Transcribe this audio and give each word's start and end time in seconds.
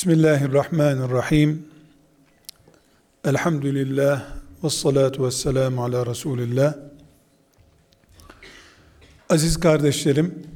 Bismillahirrahmanirrahim. 0.00 1.66
Elhamdülillah 3.24 4.22
ve 4.64 4.70
salatu 4.70 5.26
ve 5.26 5.30
selamu 5.30 5.84
ala 5.84 6.06
Resulillah. 6.06 6.74
Aziz 9.30 9.60
kardeşlerim, 9.60 10.46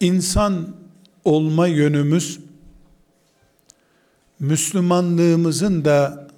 insan 0.00 0.76
olma 1.24 1.66
yönümüz 1.66 2.40
Müslümanlığımızın 4.40 5.84
da 5.84 6.28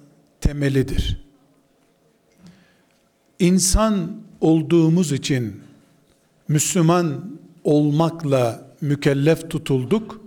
temelidir. 0.41 1.23
İnsan 3.39 4.21
olduğumuz 4.41 5.11
için 5.11 5.61
Müslüman 6.47 7.37
olmakla 7.63 8.70
mükellef 8.81 9.49
tutulduk. 9.49 10.21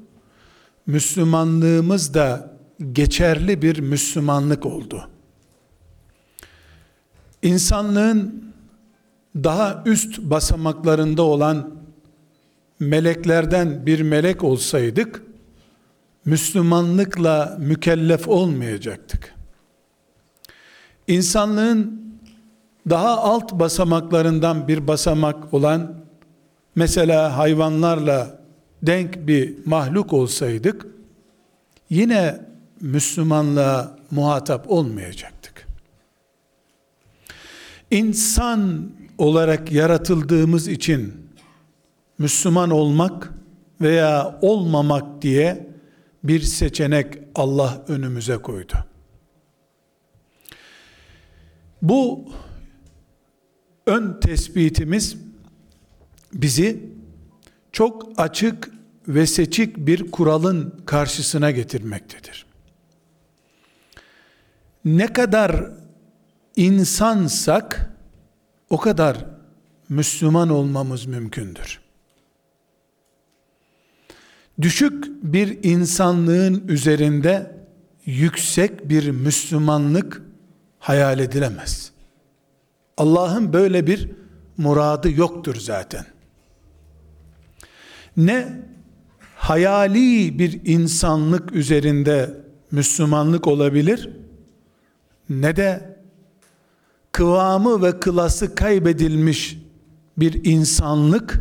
Müslümanlığımız 0.87 2.15
da 2.15 2.56
geçerli 2.92 3.62
bir 3.62 3.79
Müslümanlık 3.79 4.66
oldu. 4.66 5.09
İnsanlığın 7.43 8.45
daha 9.37 9.82
üst 9.87 10.19
basamaklarında 10.19 11.23
olan 11.23 11.74
meleklerden 12.80 13.87
bir 13.87 14.01
melek 14.01 14.45
olsaydık, 14.45 15.23
Müslümanlıkla 16.24 17.57
mükellef 17.60 18.29
olmayacaktık. 18.29 19.34
İnsanlığın 21.09 22.05
daha 22.91 23.18
alt 23.18 23.52
basamaklarından 23.52 24.68
bir 24.68 24.87
basamak 24.87 25.55
olan 25.55 25.95
mesela 26.74 27.37
hayvanlarla 27.37 28.44
denk 28.87 29.27
bir 29.27 29.66
mahluk 29.66 30.12
olsaydık 30.12 30.87
yine 31.91 32.41
Müslümanlığa 32.80 33.99
muhatap 34.10 34.71
olmayacaktık. 34.71 35.66
İnsan 37.90 38.90
olarak 39.18 39.73
yaratıldığımız 39.73 40.68
için 40.68 41.15
Müslüman 42.18 42.71
olmak 42.71 43.32
veya 43.80 44.38
olmamak 44.43 45.23
diye 45.23 45.66
bir 46.24 46.40
seçenek 46.40 47.18
Allah 47.35 47.85
önümüze 47.88 48.37
koydu. 48.37 48.74
Bu 51.82 52.24
ön 53.87 54.21
tespitimiz 54.21 55.16
bizi 56.32 56.90
çok 57.73 58.12
açık 58.16 58.74
ve 59.09 59.27
seçik 59.27 59.77
bir 59.77 60.10
kuralın 60.10 60.83
karşısına 60.87 61.51
getirmektedir. 61.51 62.47
Ne 64.84 65.12
kadar 65.12 65.71
insansak 66.56 67.91
o 68.71 68.78
kadar 68.78 69.27
Müslüman 69.88 70.49
olmamız 70.49 71.06
mümkündür. 71.06 71.81
Düşük 74.61 75.05
bir 75.22 75.59
insanlığın 75.62 76.69
üzerinde 76.69 77.56
yüksek 78.06 78.89
bir 78.89 79.11
Müslümanlık 79.11 80.22
hayal 80.78 81.19
edilemez. 81.19 81.93
Allah'ın 82.97 83.53
böyle 83.53 83.87
bir 83.87 84.11
muradı 84.56 85.11
yoktur 85.11 85.56
zaten. 85.56 86.06
Ne 88.16 88.62
hayali 89.37 90.38
bir 90.38 90.60
insanlık 90.65 91.53
üzerinde 91.53 92.44
Müslümanlık 92.71 93.47
olabilir 93.47 94.10
ne 95.28 95.56
de 95.56 95.99
kıvamı 97.12 97.83
ve 97.83 98.00
klası 98.00 98.55
kaybedilmiş 98.55 99.59
bir 100.19 100.45
insanlık 100.45 101.41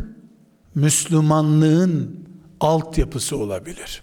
Müslümanlığın 0.74 2.26
altyapısı 2.60 3.36
olabilir. 3.36 4.02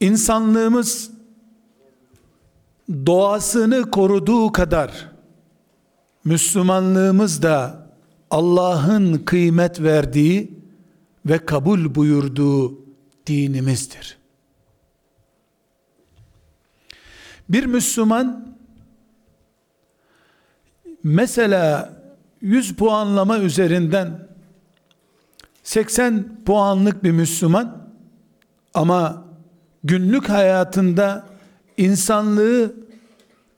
İnsanlığımız 0.00 1.10
doğasını 3.06 3.90
koruduğu 3.90 4.52
kadar 4.52 5.10
Müslümanlığımız 6.24 7.42
da 7.42 7.86
Allah'ın 8.30 9.18
kıymet 9.18 9.82
verdiği 9.82 10.59
ve 11.30 11.38
kabul 11.38 11.94
buyurduğu 11.94 12.78
dinimizdir. 13.26 14.18
Bir 17.48 17.66
Müslüman 17.66 18.56
mesela 21.02 21.92
100 22.40 22.74
puanlama 22.74 23.38
üzerinden 23.38 24.28
80 25.62 26.44
puanlık 26.44 27.04
bir 27.04 27.10
Müslüman 27.10 27.90
ama 28.74 29.24
günlük 29.84 30.28
hayatında 30.28 31.28
insanlığı 31.76 32.74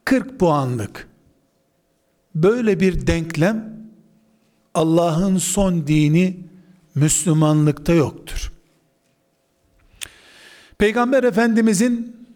40 0.05 0.39
puanlık 0.39 1.09
böyle 2.35 2.81
bir 2.81 3.07
denklem 3.07 3.83
Allah'ın 4.75 5.37
son 5.37 5.87
dini 5.87 6.52
Müslümanlıkta 6.95 7.93
yoktur. 7.93 8.53
Peygamber 10.79 11.25
Efendimizin 11.25 12.27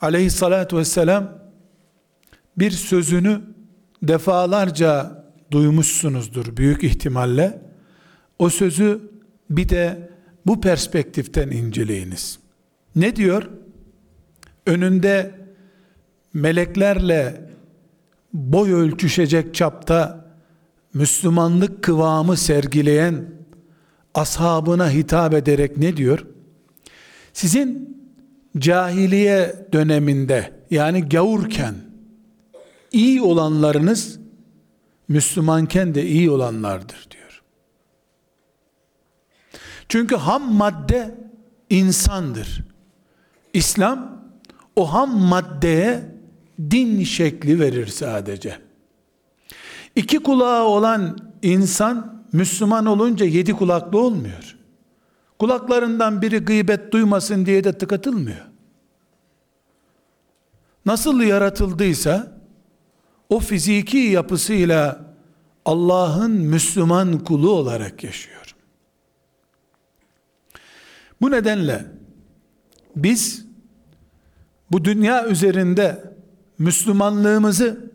aleyhissalatu 0.00 0.78
vesselam 0.78 1.38
bir 2.56 2.70
sözünü 2.70 3.40
defalarca 4.02 5.24
duymuşsunuzdur 5.50 6.56
büyük 6.56 6.84
ihtimalle. 6.84 7.62
O 8.38 8.50
sözü 8.50 9.00
bir 9.50 9.68
de 9.68 10.10
bu 10.46 10.60
perspektiften 10.60 11.50
inceleyiniz. 11.50 12.38
Ne 12.96 13.16
diyor? 13.16 13.50
Önünde 14.66 15.34
meleklerle 16.34 17.50
boy 18.32 18.72
ölçüşecek 18.72 19.54
çapta 19.54 20.26
Müslümanlık 20.94 21.82
kıvamı 21.82 22.36
sergileyen 22.36 23.24
ashabına 24.16 24.90
hitap 24.90 25.34
ederek 25.34 25.76
ne 25.76 25.96
diyor? 25.96 26.26
Sizin 27.32 27.96
cahiliye 28.58 29.66
döneminde 29.72 30.52
yani 30.70 31.08
gavurken 31.08 31.74
iyi 32.92 33.22
olanlarınız 33.22 34.18
Müslümanken 35.08 35.94
de 35.94 36.06
iyi 36.06 36.30
olanlardır 36.30 37.06
diyor. 37.10 37.42
Çünkü 39.88 40.16
ham 40.16 40.52
madde 40.52 41.14
insandır. 41.70 42.64
İslam 43.52 44.22
o 44.76 44.92
ham 44.92 45.18
maddeye 45.18 46.16
din 46.70 47.04
şekli 47.04 47.60
verir 47.60 47.86
sadece. 47.86 48.58
İki 49.96 50.18
kulağı 50.18 50.64
olan 50.64 51.18
insan 51.42 52.15
Müslüman 52.36 52.86
olunca 52.86 53.26
yedi 53.26 53.52
kulaklı 53.52 53.98
olmuyor. 53.98 54.56
Kulaklarından 55.38 56.22
biri 56.22 56.38
gıybet 56.38 56.92
duymasın 56.92 57.46
diye 57.46 57.64
de 57.64 57.78
tıkatılmıyor. 57.78 58.46
Nasıl 60.86 61.20
yaratıldıysa 61.20 62.40
o 63.28 63.40
fiziki 63.40 63.98
yapısıyla 63.98 65.14
Allah'ın 65.64 66.30
Müslüman 66.30 67.24
kulu 67.24 67.50
olarak 67.50 68.04
yaşıyor. 68.04 68.56
Bu 71.20 71.30
nedenle 71.30 71.86
biz 72.96 73.46
bu 74.70 74.84
dünya 74.84 75.26
üzerinde 75.26 76.14
Müslümanlığımızı 76.58 77.90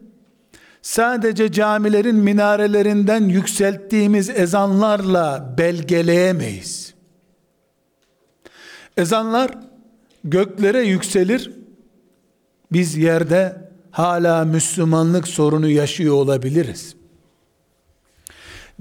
sadece 0.81 1.51
camilerin 1.51 2.15
minarelerinden 2.15 3.23
yükselttiğimiz 3.23 4.29
ezanlarla 4.29 5.55
belgeleyemeyiz. 5.57 6.93
Ezanlar 8.97 9.51
göklere 10.23 10.81
yükselir, 10.81 11.51
biz 12.71 12.97
yerde 12.97 13.71
hala 13.91 14.45
Müslümanlık 14.45 15.27
sorunu 15.27 15.69
yaşıyor 15.69 16.15
olabiliriz. 16.15 16.95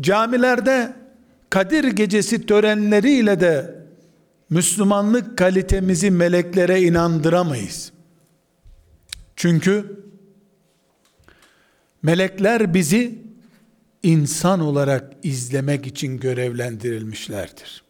Camilerde 0.01 1.01
Kadir 1.51 1.85
gecesi 1.85 2.47
törenleriyle 2.47 3.41
de 3.41 3.81
Müslümanlık 4.51 5.39
kalitemizi 5.39 6.11
meleklere 6.11 6.83
inandıramayız. 6.83 7.93
Çünkü 9.37 10.01
melekler 12.03 12.75
bizi 12.75 13.19
insan 14.03 14.61
olarak 14.61 15.13
izlemek 15.23 15.87
için 15.87 16.19
görevlendirilmişlerdir. 16.19 17.83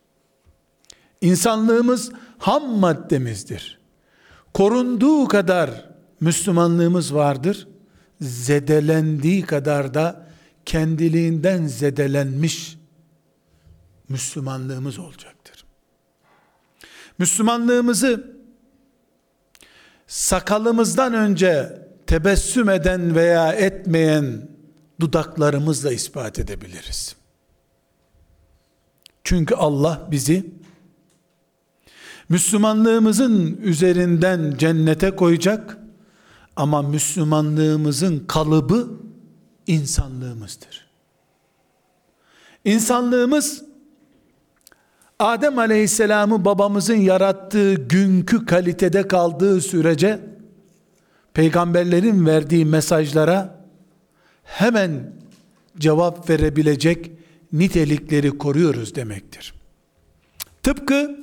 İnsanlığımız 1.21 2.13
ham 2.39 2.79
maddemizdir. 2.79 3.81
Korunduğu 4.55 5.29
kadar 5.29 5.91
Müslümanlığımız 6.21 7.15
vardır. 7.15 7.69
Zedelendiği 8.21 9.43
kadar 9.43 9.95
da 9.95 10.27
kendiliğinden 10.65 11.67
zedelenmiş 11.67 12.79
Müslümanlığımız 14.09 14.99
olacaktır. 14.99 15.65
Müslümanlığımızı 17.19 18.37
sakalımızdan 20.07 21.15
önce 21.15 21.80
tebessüm 22.11 22.69
eden 22.69 23.15
veya 23.15 23.53
etmeyen 23.53 24.49
dudaklarımızla 25.01 25.93
ispat 25.93 26.39
edebiliriz. 26.39 27.17
Çünkü 29.25 29.55
Allah 29.55 30.09
bizi 30.11 30.55
Müslümanlığımızın 32.29 33.57
üzerinden 33.57 34.55
cennete 34.59 35.11
koyacak 35.11 35.79
ama 36.57 36.83
Müslümanlığımızın 36.83 38.25
kalıbı 38.29 38.89
insanlığımızdır. 39.67 40.91
İnsanlığımız 42.65 43.65
Adem 45.19 45.59
Aleyhisselam'ı 45.59 46.45
babamızın 46.45 46.95
yarattığı 46.95 47.75
günkü 47.75 48.47
kalitede 48.47 49.09
kaldığı 49.09 49.61
sürece 49.61 50.30
peygamberlerin 51.35 52.27
verdiği 52.27 52.65
mesajlara 52.65 53.65
hemen 54.45 55.13
cevap 55.79 56.31
verebilecek 56.31 57.11
nitelikleri 57.53 58.39
koruyoruz 58.39 58.95
demektir. 58.95 59.55
Tıpkı 60.63 61.19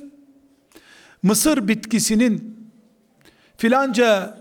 mısır 1.22 1.68
bitkisinin 1.68 2.58
filanca 3.56 4.38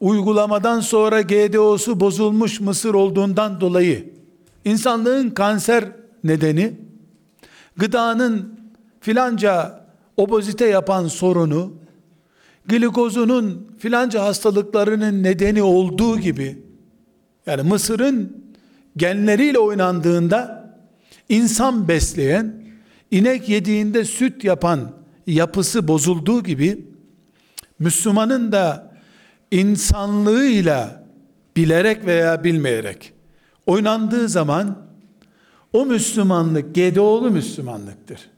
uygulamadan 0.00 0.80
sonra 0.80 1.22
GDO'su 1.22 2.00
bozulmuş 2.00 2.60
mısır 2.60 2.94
olduğundan 2.94 3.60
dolayı 3.60 4.12
insanlığın 4.64 5.30
kanser 5.30 5.84
nedeni 6.24 6.72
gıdanın 7.76 8.60
filanca 9.00 9.84
obozite 10.16 10.66
yapan 10.66 11.08
sorunu 11.08 11.72
glikozunun 12.70 13.76
filanca 13.78 14.24
hastalıklarının 14.24 15.22
nedeni 15.22 15.62
olduğu 15.62 16.18
gibi 16.18 16.62
yani 17.46 17.62
mısırın 17.62 18.44
genleriyle 18.96 19.58
oynandığında 19.58 20.70
insan 21.28 21.88
besleyen 21.88 22.64
inek 23.10 23.48
yediğinde 23.48 24.04
süt 24.04 24.44
yapan 24.44 24.92
yapısı 25.26 25.88
bozulduğu 25.88 26.42
gibi 26.42 26.86
Müslümanın 27.78 28.52
da 28.52 28.92
insanlığıyla 29.50 31.04
bilerek 31.56 32.06
veya 32.06 32.44
bilmeyerek 32.44 33.12
oynandığı 33.66 34.28
zaman 34.28 34.78
o 35.72 35.86
Müslümanlık 35.86 36.74
GDO'lu 36.74 37.30
Müslümanlıktır. 37.30 38.30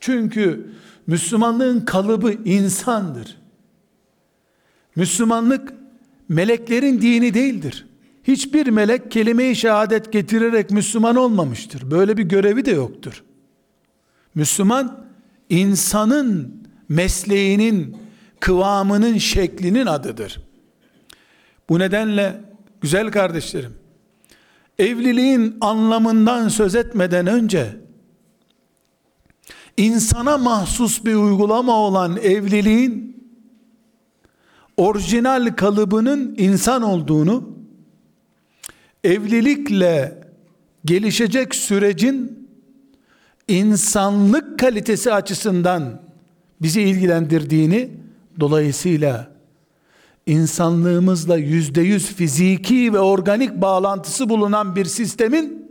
Çünkü 0.00 0.70
Müslümanlığın 1.06 1.80
kalıbı 1.80 2.32
insandır. 2.32 3.39
Müslümanlık 5.00 5.74
meleklerin 6.28 7.00
dini 7.00 7.34
değildir. 7.34 7.86
Hiçbir 8.24 8.66
melek 8.66 9.10
kelime-i 9.10 9.56
şehadet 9.56 10.12
getirerek 10.12 10.70
Müslüman 10.70 11.16
olmamıştır. 11.16 11.90
Böyle 11.90 12.16
bir 12.16 12.22
görevi 12.22 12.64
de 12.64 12.70
yoktur. 12.70 13.24
Müslüman 14.34 15.06
insanın 15.48 16.54
mesleğinin 16.88 17.96
kıvamının 18.40 19.18
şeklinin 19.18 19.86
adıdır. 19.86 20.40
Bu 21.68 21.78
nedenle 21.78 22.40
güzel 22.80 23.10
kardeşlerim 23.10 23.74
evliliğin 24.78 25.56
anlamından 25.60 26.48
söz 26.48 26.74
etmeden 26.74 27.26
önce 27.26 27.76
insana 29.76 30.38
mahsus 30.38 31.04
bir 31.04 31.14
uygulama 31.14 31.72
olan 31.72 32.16
evliliğin 32.16 33.19
orijinal 34.80 35.56
kalıbının 35.56 36.34
insan 36.38 36.82
olduğunu 36.82 37.48
evlilikle 39.04 40.22
gelişecek 40.84 41.54
sürecin 41.54 42.48
insanlık 43.48 44.58
kalitesi 44.58 45.12
açısından 45.12 46.02
bizi 46.62 46.82
ilgilendirdiğini 46.82 47.90
dolayısıyla 48.40 49.30
insanlığımızla 50.26 51.36
yüzde 51.36 51.80
yüz 51.80 52.06
fiziki 52.06 52.92
ve 52.92 52.98
organik 52.98 53.54
bağlantısı 53.54 54.28
bulunan 54.28 54.76
bir 54.76 54.84
sistemin 54.84 55.70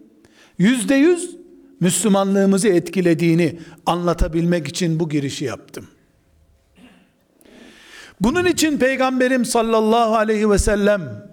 yüzde 0.58 0.96
yüz 0.96 1.36
Müslümanlığımızı 1.80 2.68
etkilediğini 2.68 3.60
anlatabilmek 3.86 4.68
için 4.68 5.00
bu 5.00 5.10
girişi 5.10 5.46
yaptım. 5.46 5.88
Bunun 8.22 8.46
için 8.46 8.78
Peygamberim 8.78 9.46
sallallahu 9.46 10.16
aleyhi 10.16 10.50
ve 10.50 10.58
sellem 10.58 11.30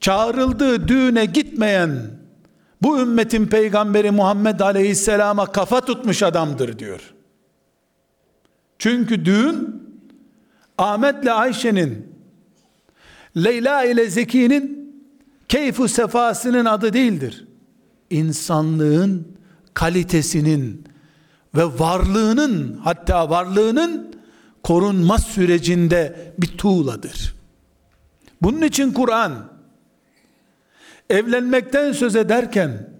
çağrıldığı 0.00 0.88
düğüne 0.88 1.24
gitmeyen 1.24 2.10
bu 2.82 3.00
ümmetin 3.00 3.46
peygamberi 3.46 4.10
Muhammed 4.10 4.60
aleyhisselama 4.60 5.46
kafa 5.52 5.80
tutmuş 5.80 6.22
adamdır 6.22 6.78
diyor. 6.78 7.14
Çünkü 8.78 9.24
düğün 9.24 9.82
Ahmet 10.78 11.22
ile 11.22 11.32
Ayşe'nin 11.32 12.14
Leyla 13.36 13.84
ile 13.84 14.10
Zeki'nin 14.10 14.94
keyfu 15.48 15.88
sefasının 15.88 16.64
adı 16.64 16.92
değildir. 16.92 17.46
İnsanlığın 18.10 19.28
kalitesinin 19.74 20.84
ve 21.54 21.64
varlığının 21.64 22.80
hatta 22.84 23.30
varlığının 23.30 24.13
korunma 24.64 25.18
sürecinde 25.18 26.32
bir 26.38 26.46
tuğladır. 26.46 27.34
Bunun 28.42 28.62
için 28.62 28.92
Kur'an 28.92 29.52
evlenmekten 31.10 31.92
söz 31.92 32.16
ederken 32.16 32.90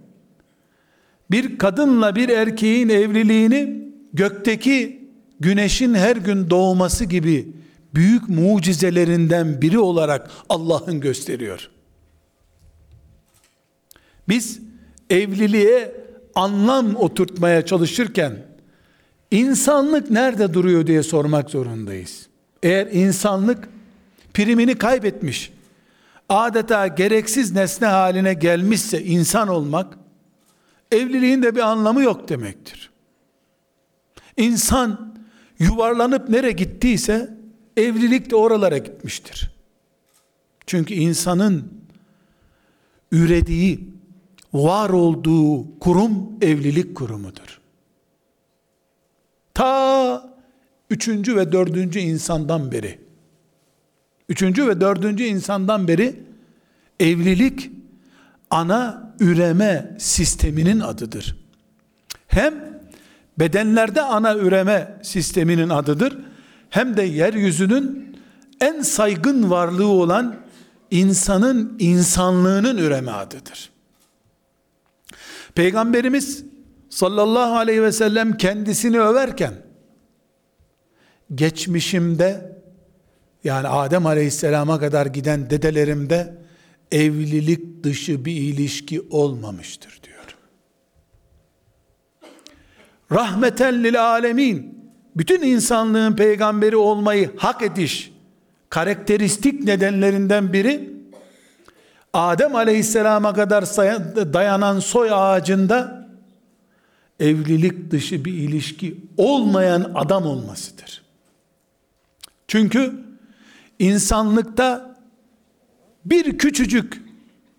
bir 1.31 1.58
kadınla 1.58 2.16
bir 2.16 2.28
erkeğin 2.28 2.88
evliliğini 2.88 3.88
gökteki 4.12 5.08
güneşin 5.40 5.94
her 5.94 6.16
gün 6.16 6.50
doğması 6.50 7.04
gibi 7.04 7.52
büyük 7.94 8.28
mucizelerinden 8.28 9.62
biri 9.62 9.78
olarak 9.78 10.30
Allah'ın 10.49 11.00
gösteriyor. 11.00 11.71
Biz 14.28 14.61
evliliğe 15.11 15.97
anlam 16.35 16.97
oturtmaya 16.97 17.66
çalışırken 17.66 18.53
insanlık 19.35 20.11
nerede 20.11 20.55
duruyor 20.55 20.87
diye 20.87 21.03
sormak 21.03 21.50
zorundayız. 21.50 22.29
Eğer 22.62 22.87
insanlık 22.87 23.69
primini 24.35 24.79
kaybetmiş, 24.79 25.53
adeta 26.29 26.87
gereksiz 26.87 27.53
nesne 27.53 27.87
haline 27.87 28.35
gelmişse 28.35 29.05
insan 29.05 29.49
olmak, 29.49 29.99
evliliğin 30.93 31.43
de 31.43 31.55
bir 31.55 31.61
anlamı 31.61 32.03
yok 32.03 32.29
demektir. 32.29 32.91
İnsan 34.37 35.14
yuvarlanıp 35.59 36.29
nereye 36.29 36.53
gittiyse 36.53 37.35
evlilik 37.76 38.31
de 38.31 38.37
oralara 38.37 38.79
gitmiştir. 38.79 39.50
Çünkü 40.67 40.95
insanın 40.95 41.73
ürediği, 43.12 43.95
var 44.53 44.91
olduğu 44.91 45.79
kurum 45.79 46.12
evlilik 46.41 46.95
kurumudur. 46.95 47.63
Ta 49.54 50.34
üçüncü 50.90 51.37
ve 51.37 51.52
dördüncü 51.52 51.99
insandan 51.99 52.73
beri, 52.73 52.99
üçüncü 54.28 54.68
ve 54.68 54.80
dördüncü 54.80 55.25
insandan 55.25 55.88
beri 55.88 56.20
evlilik 57.00 57.70
ana 58.50 59.14
üreme 59.20 59.96
sisteminin 59.99 60.80
adıdır. 60.80 61.37
Hem 62.26 62.54
bedenlerde 63.38 64.02
ana 64.02 64.37
üreme 64.37 64.99
sisteminin 65.02 65.68
adıdır, 65.68 66.18
hem 66.70 66.96
de 66.96 67.02
yeryüzünün 67.02 68.16
en 68.61 68.82
saygın 68.82 69.50
varlığı 69.50 69.87
olan 69.87 70.37
insanın 70.90 71.76
insanlığının 71.78 72.76
üreme 72.76 73.11
adıdır. 73.11 73.70
Peygamberimiz 75.54 76.44
sallallahu 76.94 77.56
aleyhi 77.56 77.82
ve 77.82 77.92
sellem 77.92 78.36
kendisini 78.36 79.00
överken 79.00 79.54
geçmişimde 81.34 82.58
yani 83.44 83.68
Adem 83.68 84.06
aleyhisselama 84.06 84.80
kadar 84.80 85.06
giden 85.06 85.50
dedelerimde 85.50 86.34
evlilik 86.92 87.84
dışı 87.84 88.24
bir 88.24 88.32
ilişki 88.32 89.00
olmamıştır 89.10 90.00
diyor. 90.02 90.36
Rahmeten 93.12 93.84
lil 93.84 94.02
alemin 94.02 94.84
bütün 95.16 95.42
insanlığın 95.42 96.16
peygamberi 96.16 96.76
olmayı 96.76 97.30
hak 97.36 97.62
ediş 97.62 98.12
karakteristik 98.68 99.64
nedenlerinden 99.64 100.52
biri 100.52 100.94
Adem 102.12 102.54
aleyhisselama 102.54 103.34
kadar 103.34 103.64
dayanan 104.32 104.80
soy 104.80 105.08
ağacında 105.12 106.03
evlilik 107.21 107.90
dışı 107.90 108.25
bir 108.25 108.33
ilişki 108.33 108.97
olmayan 109.16 109.92
adam 109.94 110.26
olmasıdır. 110.26 111.02
Çünkü 112.49 112.94
insanlıkta 113.78 114.97
bir 116.04 116.38
küçücük 116.38 117.02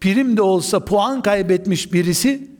prim 0.01 0.37
de 0.37 0.41
olsa 0.41 0.85
puan 0.85 1.21
kaybetmiş 1.21 1.93
birisi 1.93 2.51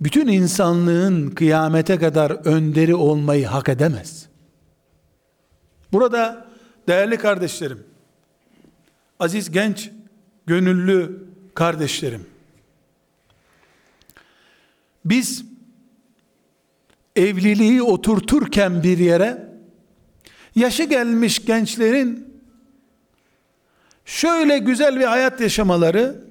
bütün 0.00 0.26
insanlığın 0.26 1.30
kıyamete 1.30 1.98
kadar 1.98 2.30
önderi 2.30 2.94
olmayı 2.94 3.46
hak 3.46 3.68
edemez. 3.68 4.26
Burada 5.92 6.46
değerli 6.88 7.16
kardeşlerim, 7.16 7.84
aziz 9.20 9.50
genç, 9.50 9.90
gönüllü 10.46 11.26
kardeşlerim, 11.54 12.26
biz 15.04 15.44
evliliği 17.16 17.82
oturturken 17.82 18.82
bir 18.82 18.98
yere 18.98 19.46
yaşı 20.56 20.84
gelmiş 20.84 21.44
gençlerin 21.44 22.26
şöyle 24.04 24.58
güzel 24.58 25.00
bir 25.00 25.04
hayat 25.04 25.40
yaşamaları, 25.40 26.24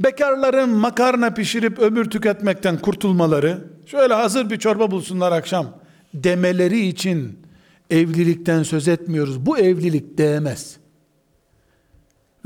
bekarların 0.00 0.70
makarna 0.70 1.30
pişirip 1.30 1.78
ömür 1.78 2.10
tüketmekten 2.10 2.78
kurtulmaları, 2.78 3.64
şöyle 3.86 4.14
hazır 4.14 4.50
bir 4.50 4.58
çorba 4.58 4.90
bulsunlar 4.90 5.32
akşam 5.32 5.66
demeleri 6.14 6.86
için 6.86 7.38
evlilikten 7.90 8.62
söz 8.62 8.88
etmiyoruz. 8.88 9.46
Bu 9.46 9.58
evlilik 9.58 10.18
değmez. 10.18 10.76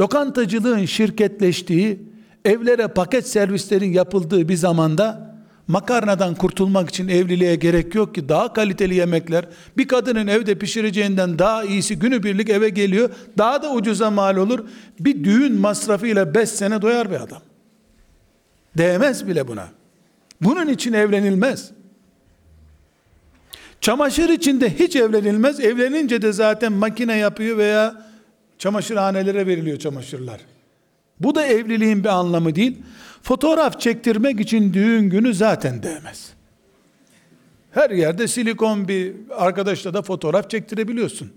Lokantacılığın 0.00 0.84
şirketleştiği, 0.84 2.00
evlere 2.44 2.88
paket 2.88 3.28
servislerin 3.28 3.92
yapıldığı 3.92 4.49
bir 4.49 4.56
zamanda 4.56 5.32
makarnadan 5.69 6.35
kurtulmak 6.35 6.88
için 6.88 7.09
evliliğe 7.09 7.54
gerek 7.54 7.95
yok 7.95 8.14
ki. 8.14 8.28
Daha 8.28 8.52
kaliteli 8.52 8.95
yemekler. 8.95 9.45
Bir 9.76 9.88
kadının 9.88 10.26
evde 10.26 10.54
pişireceğinden 10.54 11.38
daha 11.38 11.64
iyisi 11.64 11.99
günübirlik 11.99 12.50
eve 12.50 12.69
geliyor. 12.69 13.11
Daha 13.38 13.62
da 13.62 13.73
ucuza 13.73 14.11
mal 14.11 14.37
olur. 14.37 14.69
Bir 15.00 15.25
düğün 15.25 15.52
masrafıyla 15.52 16.35
5 16.35 16.49
sene 16.49 16.83
doyar 16.83 17.11
bir 17.11 17.21
adam. 17.21 17.42
Değmez 18.78 19.28
bile 19.28 19.49
buna. 19.49 19.69
Bunun 20.40 20.69
için 20.69 20.92
evlenilmez. 20.92 21.71
Çamaşır 23.81 24.28
içinde 24.28 24.78
hiç 24.78 24.97
evlenilmez. 24.97 25.61
Evlenince 25.61 26.23
de 26.23 26.33
zaten 26.33 26.73
makine 26.73 27.16
yapıyor 27.16 27.59
veya 27.59 28.07
çamaşırhanelere 28.59 29.47
veriliyor 29.47 29.78
çamaşırlar. 29.78 30.40
Bu 31.21 31.35
da 31.35 31.47
evliliğin 31.47 32.04
bir 32.04 32.09
anlamı 32.09 32.54
değil 32.54 32.78
Fotoğraf 33.23 33.81
çektirmek 33.81 34.41
için 34.41 34.75
düğün 34.75 35.11
günü 35.11 35.35
zaten 35.35 35.83
değmez. 35.83 36.33
Her 37.71 37.91
yerde 37.91 38.29
silikon 38.29 38.88
bir 38.88 39.14
arkadaşla 39.31 39.95
da 39.95 40.02
fotoğraf 40.02 40.50
çektirebiliyorsun. 40.50 41.33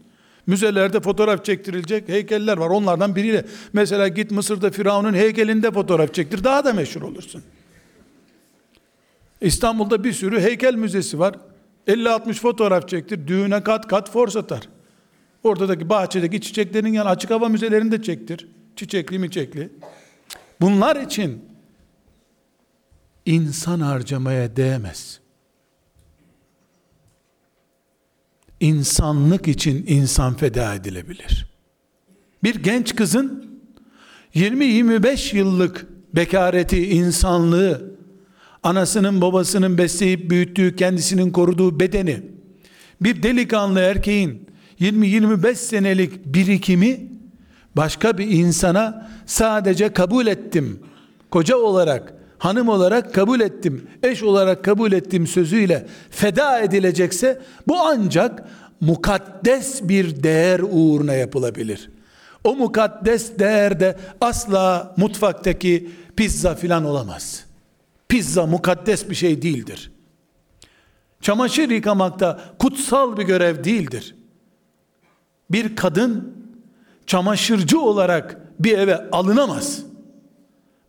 Müzelerde 0.47 0.99
fotoğraf 0.99 1.45
çektirilecek 1.45 2.09
heykeller 2.09 2.57
var. 2.57 2.69
Onlardan 2.69 3.15
biriyle 3.15 3.45
mesela 3.73 4.07
git 4.07 4.31
Mısır'da 4.31 4.71
Firavun'un 4.71 5.13
heykelinde 5.13 5.71
fotoğraf 5.71 6.13
çektir. 6.13 6.43
Daha 6.43 6.65
da 6.65 6.73
meşhur 6.73 7.01
olursun. 7.01 7.43
İstanbul'da 9.41 10.03
bir 10.03 10.13
sürü 10.13 10.39
heykel 10.39 10.75
müzesi 10.75 11.19
var. 11.19 11.35
50-60 11.87 12.33
fotoğraf 12.33 12.89
çektir. 12.89 13.27
Düğüne 13.27 13.63
kat 13.63 13.87
kat 13.87 14.11
for 14.11 14.27
satar. 14.27 14.69
Ortadaki 15.43 15.89
bahçedeki 15.89 16.41
çiçeklerin 16.41 16.93
yan 16.93 17.05
açık 17.05 17.31
hava 17.31 17.49
müzelerinde 17.49 18.01
çektir. 18.01 18.47
Çiçekli 18.75 19.19
mi 19.19 19.31
çekli. 19.31 19.69
Bunlar 20.61 20.95
için 20.95 21.41
insan 23.25 23.79
harcamaya 23.79 24.55
değmez. 24.55 25.19
İnsanlık 28.59 29.47
için 29.47 29.85
insan 29.87 30.33
feda 30.33 30.75
edilebilir. 30.75 31.47
Bir 32.43 32.55
genç 32.55 32.95
kızın 32.95 33.59
20-25 34.35 35.35
yıllık 35.35 35.87
bekareti, 36.15 36.89
insanlığı, 36.89 37.95
anasının 38.63 39.21
babasının 39.21 39.77
besleyip 39.77 40.29
büyüttüğü, 40.29 40.75
kendisinin 40.75 41.31
koruduğu 41.31 41.79
bedeni, 41.79 42.21
bir 43.01 43.23
delikanlı 43.23 43.79
erkeğin 43.79 44.49
20-25 44.79 45.55
senelik 45.55 46.25
birikimi 46.25 47.11
başka 47.75 48.17
bir 48.17 48.27
insana 48.27 49.11
sadece 49.25 49.93
kabul 49.93 50.27
ettim, 50.27 50.79
koca 51.31 51.57
olarak 51.57 52.14
hanım 52.37 52.69
olarak 52.69 53.13
kabul 53.13 53.39
ettim, 53.39 53.87
eş 54.03 54.23
olarak 54.23 54.63
kabul 54.63 54.91
ettim 54.91 55.27
sözüyle 55.27 55.87
feda 56.09 56.59
edilecekse 56.59 57.41
bu 57.67 57.79
ancak 57.79 58.43
mukaddes 58.81 59.83
bir 59.83 60.23
değer 60.23 60.61
uğruna 60.71 61.13
yapılabilir. 61.13 61.89
O 62.43 62.55
mukaddes 62.55 63.39
değer 63.39 63.79
de 63.79 63.97
asla 64.21 64.93
mutfaktaki 64.97 65.91
pizza 66.15 66.55
filan 66.55 66.85
olamaz. 66.85 67.45
Pizza 68.09 68.45
mukaddes 68.45 69.09
bir 69.09 69.15
şey 69.15 69.41
değildir. 69.41 69.91
Çamaşır 71.21 71.69
yıkamakta 71.69 72.39
kutsal 72.59 73.17
bir 73.17 73.23
görev 73.23 73.63
değildir. 73.63 74.15
Bir 75.51 75.75
kadın 75.75 76.35
çamaşırcı 77.05 77.79
olarak 77.79 78.37
bir 78.59 78.77
eve 78.77 79.09
alınamaz. 79.09 79.83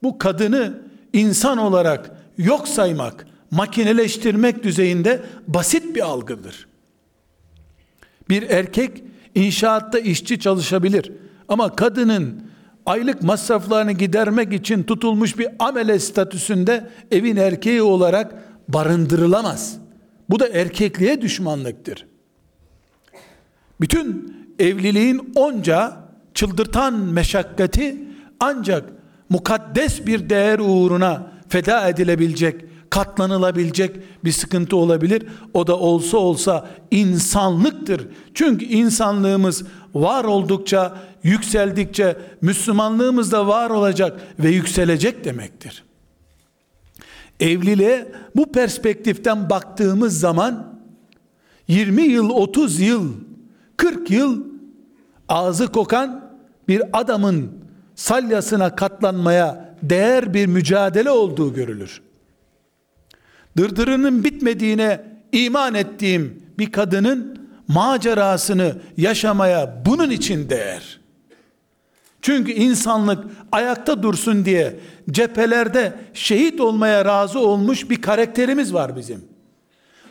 Bu 0.03 0.19
kadını 0.19 0.86
insan 1.17 1.59
olarak 1.59 2.11
yok 2.39 2.69
saymak, 2.69 3.27
makineleştirmek 3.51 4.63
düzeyinde 4.63 5.23
basit 5.49 5.95
bir 5.95 6.01
algıdır. 6.01 6.69
Bir 8.29 8.43
erkek 8.51 9.03
inşaatta 9.35 9.99
işçi 9.99 10.41
çalışabilir 10.41 11.13
ama 11.49 11.77
kadının 11.77 12.43
aylık 12.87 13.23
masraflarını 13.23 13.93
gidermek 13.93 14.53
için 14.53 14.83
tutulmuş 14.83 15.39
bir 15.39 15.49
amele 15.59 15.99
statüsünde 15.99 16.91
evin 17.11 17.37
erkeği 17.37 17.83
olarak 17.83 18.35
barındırılamaz. 18.69 19.79
Bu 20.31 20.41
da 20.41 20.49
erkekliğe 20.49 21.23
düşmanlıktır. 21.23 22.07
Bütün 23.81 24.37
evliliğin 24.59 25.33
onca 25.35 25.97
çıldırtan 26.35 26.95
meşakkati 26.95 28.05
ancak 28.41 28.96
mukaddes 29.29 30.07
bir 30.07 30.31
değer 30.31 30.59
uğruna 30.59 31.33
feda 31.49 31.89
edilebilecek, 31.89 32.65
katlanılabilecek 32.91 33.97
bir 34.25 34.33
sıkıntı 34.33 34.77
olabilir. 34.77 35.27
O 35.55 35.67
da 35.67 35.79
olsa 35.79 36.19
olsa 36.19 36.69
insanlıktır. 36.91 38.09
Çünkü 38.35 38.65
insanlığımız 38.65 39.65
var 39.95 40.25
oldukça, 40.25 40.99
yükseldikçe 41.23 42.17
Müslümanlığımız 42.41 43.33
da 43.33 43.47
var 43.47 43.71
olacak 43.71 44.21
ve 44.39 44.51
yükselecek 44.51 45.25
demektir. 45.25 45.85
Evliliğe 47.41 48.13
bu 48.37 48.53
perspektiften 48.53 49.51
baktığımız 49.51 50.21
zaman 50.21 50.81
20 51.69 52.03
yıl, 52.03 52.31
30 52.31 52.81
yıl, 52.81 53.13
40 53.77 54.11
yıl 54.11 54.45
ağzı 55.29 55.73
kokan 55.73 56.33
bir 56.69 56.83
adamın 56.93 57.66
salyasına 57.97 58.77
katlanmaya 58.77 59.75
değer 59.83 60.35
bir 60.35 60.47
mücadele 60.47 61.11
olduğu 61.11 61.55
görülür. 61.55 62.03
Dırdırının 63.57 64.25
bitmediğine 64.25 65.05
iman 65.33 65.75
ettiğim 65.75 66.43
bir 66.59 66.73
kadının 66.73 67.49
macerasını 67.69 68.77
yaşamaya 68.97 69.83
bunun 69.87 70.11
için 70.11 70.51
değer. 70.51 71.01
Çünkü 72.23 72.53
insanlık 72.53 73.25
ayakta 73.53 74.03
dursun 74.03 74.45
diye 74.45 74.81
cephelerde 75.11 75.93
şehit 76.15 76.61
olmaya 76.61 77.05
razı 77.05 77.39
olmuş 77.39 77.91
bir 77.91 78.03
karakterimiz 78.03 78.75
var 78.75 78.97
bizim. 78.97 79.25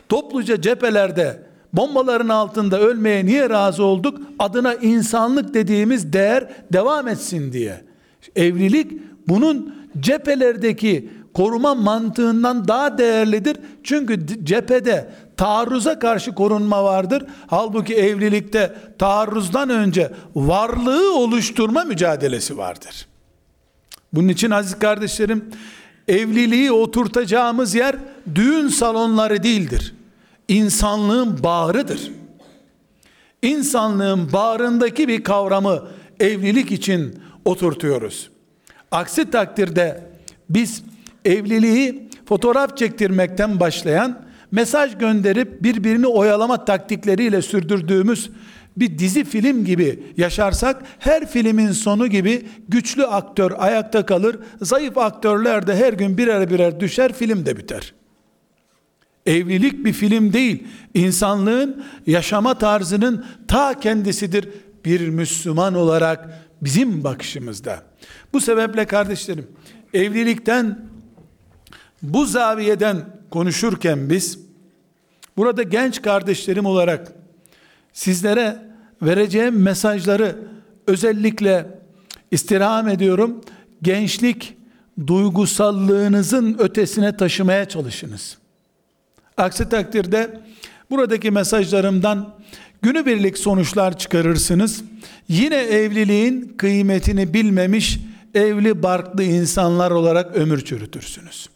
Topluca 0.08 0.60
cephelerde 0.60 1.42
bombaların 1.72 2.28
altında 2.28 2.80
ölmeye 2.80 3.26
niye 3.26 3.50
razı 3.50 3.84
olduk? 3.84 4.20
Adına 4.38 4.74
insanlık 4.74 5.54
dediğimiz 5.54 6.12
değer 6.12 6.48
devam 6.72 7.08
etsin 7.08 7.52
diye. 7.52 7.84
Evlilik 8.36 8.92
bunun 9.28 9.74
cephelerdeki 10.00 11.10
koruma 11.34 11.74
mantığından 11.74 12.68
daha 12.68 12.98
değerlidir. 12.98 13.56
Çünkü 13.82 14.44
cephede 14.44 15.08
taarruza 15.36 15.98
karşı 15.98 16.34
korunma 16.34 16.84
vardır. 16.84 17.24
Halbuki 17.46 17.94
evlilikte 17.94 18.74
taarruzdan 18.98 19.70
önce 19.70 20.12
varlığı 20.34 21.14
oluşturma 21.14 21.84
mücadelesi 21.84 22.58
vardır. 22.58 23.06
Bunun 24.12 24.28
için 24.28 24.50
aziz 24.50 24.78
kardeşlerim 24.78 25.44
evliliği 26.08 26.72
oturtacağımız 26.72 27.74
yer 27.74 27.96
düğün 28.34 28.68
salonları 28.68 29.42
değildir. 29.42 29.94
İnsanlığın 30.48 31.42
bağrıdır. 31.42 32.12
İnsanlığın 33.42 34.32
bağrındaki 34.32 35.08
bir 35.08 35.24
kavramı 35.24 35.88
evlilik 36.20 36.72
için 36.72 37.22
oturtuyoruz. 37.44 38.30
Aksi 38.90 39.30
takdirde 39.30 40.10
biz 40.50 40.82
evliliği 41.24 42.08
fotoğraf 42.26 42.76
çektirmekten 42.76 43.60
başlayan 43.60 44.26
mesaj 44.52 44.98
gönderip 44.98 45.62
birbirini 45.62 46.06
oyalama 46.06 46.64
taktikleriyle 46.64 47.42
sürdürdüğümüz 47.42 48.30
bir 48.76 48.98
dizi 48.98 49.24
film 49.24 49.64
gibi 49.64 50.02
yaşarsak 50.16 50.82
her 50.98 51.26
filmin 51.26 51.72
sonu 51.72 52.06
gibi 52.06 52.46
güçlü 52.68 53.06
aktör 53.06 53.52
ayakta 53.58 54.06
kalır, 54.06 54.38
zayıf 54.62 54.98
aktörler 54.98 55.66
de 55.66 55.76
her 55.76 55.92
gün 55.92 56.18
birer 56.18 56.50
birer 56.50 56.80
düşer, 56.80 57.12
film 57.12 57.46
de 57.46 57.56
biter. 57.56 57.94
Evlilik 59.26 59.84
bir 59.84 59.92
film 59.92 60.32
değil, 60.32 60.64
insanlığın 60.94 61.84
yaşama 62.06 62.58
tarzının 62.58 63.24
ta 63.48 63.80
kendisidir 63.80 64.48
bir 64.84 65.08
Müslüman 65.08 65.74
olarak 65.74 66.46
bizim 66.62 67.04
bakışımızda. 67.04 67.82
Bu 68.32 68.40
sebeple 68.40 68.84
kardeşlerim, 68.84 69.46
evlilikten 69.94 70.78
bu 72.02 72.26
zaviyeden 72.26 72.96
konuşurken 73.30 74.10
biz 74.10 74.38
burada 75.36 75.62
genç 75.62 76.02
kardeşlerim 76.02 76.66
olarak 76.66 77.12
sizlere 77.92 78.56
vereceğim 79.02 79.62
mesajları 79.62 80.36
özellikle 80.86 81.80
istirham 82.30 82.88
ediyorum. 82.88 83.40
Gençlik 83.82 84.56
duygusallığınızın 85.06 86.56
ötesine 86.58 87.16
taşımaya 87.16 87.64
çalışınız. 87.68 88.38
Aksi 89.36 89.68
takdirde 89.68 90.40
buradaki 90.90 91.30
mesajlarımdan 91.30 92.34
günübirlik 92.82 93.38
sonuçlar 93.38 93.98
çıkarırsınız. 93.98 94.84
Yine 95.28 95.56
evliliğin 95.56 96.54
kıymetini 96.58 97.34
bilmemiş 97.34 98.00
evli 98.34 98.82
barklı 98.82 99.22
insanlar 99.22 99.90
olarak 99.90 100.36
ömür 100.36 100.64
çürütürsünüz. 100.64 101.48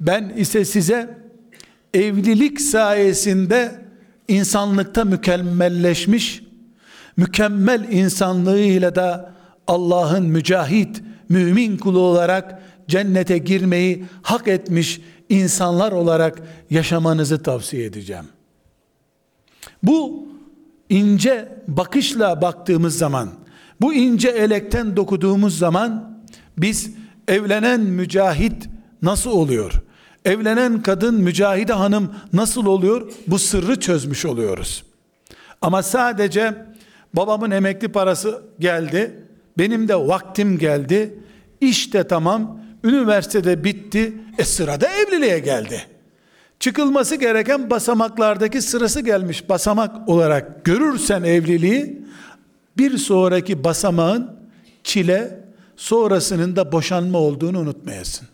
Ben 0.00 0.32
ise 0.36 0.64
size 0.64 1.18
evlilik 1.94 2.60
sayesinde 2.60 3.80
insanlıkta 4.28 5.04
mükemmelleşmiş, 5.04 6.42
mükemmel 7.16 7.92
insanlığıyla 7.92 8.94
da 8.94 9.32
Allah'ın 9.66 10.26
mücahit, 10.26 11.02
mümin 11.28 11.76
kulu 11.76 11.98
olarak 11.98 12.62
cennete 12.88 13.38
girmeyi 13.38 14.04
hak 14.22 14.48
etmiş 14.48 15.00
insanlar 15.28 15.92
olarak 15.92 16.42
yaşamanızı 16.70 17.42
tavsiye 17.42 17.84
edeceğim. 17.84 18.24
Bu 19.82 20.28
ince 20.88 21.62
bakışla 21.68 22.42
baktığımız 22.42 22.98
zaman, 22.98 23.30
bu 23.80 23.94
ince 23.94 24.28
elekten 24.28 24.96
dokuduğumuz 24.96 25.58
zaman 25.58 26.18
biz 26.58 26.90
evlenen 27.28 27.80
mücahit 27.80 28.68
nasıl 29.02 29.30
oluyor? 29.30 29.72
Evlenen 30.24 30.82
kadın 30.82 31.14
mücahide 31.14 31.72
hanım 31.72 32.14
nasıl 32.32 32.66
oluyor? 32.66 33.12
Bu 33.26 33.38
sırrı 33.38 33.80
çözmüş 33.80 34.24
oluyoruz. 34.24 34.84
Ama 35.62 35.82
sadece 35.82 36.66
babamın 37.14 37.50
emekli 37.50 37.88
parası 37.88 38.42
geldi, 38.58 39.24
benim 39.58 39.88
de 39.88 39.96
vaktim 39.96 40.58
geldi, 40.58 41.18
işte 41.60 42.08
tamam, 42.08 42.60
üniversitede 42.86 43.64
bitti, 43.64 44.12
e 44.38 44.44
sırada 44.44 44.88
evliliğe 44.88 45.38
geldi. 45.38 45.86
Çıkılması 46.60 47.14
gereken 47.16 47.70
basamaklardaki 47.70 48.62
sırası 48.62 49.00
gelmiş 49.00 49.48
basamak 49.48 50.08
olarak 50.08 50.64
görürsen 50.64 51.22
evliliği, 51.22 52.02
bir 52.78 52.98
sonraki 52.98 53.64
basamağın 53.64 54.36
çile, 54.84 55.40
sonrasının 55.76 56.56
da 56.56 56.72
boşanma 56.72 57.18
olduğunu 57.18 57.58
unutmayasın. 57.58 58.28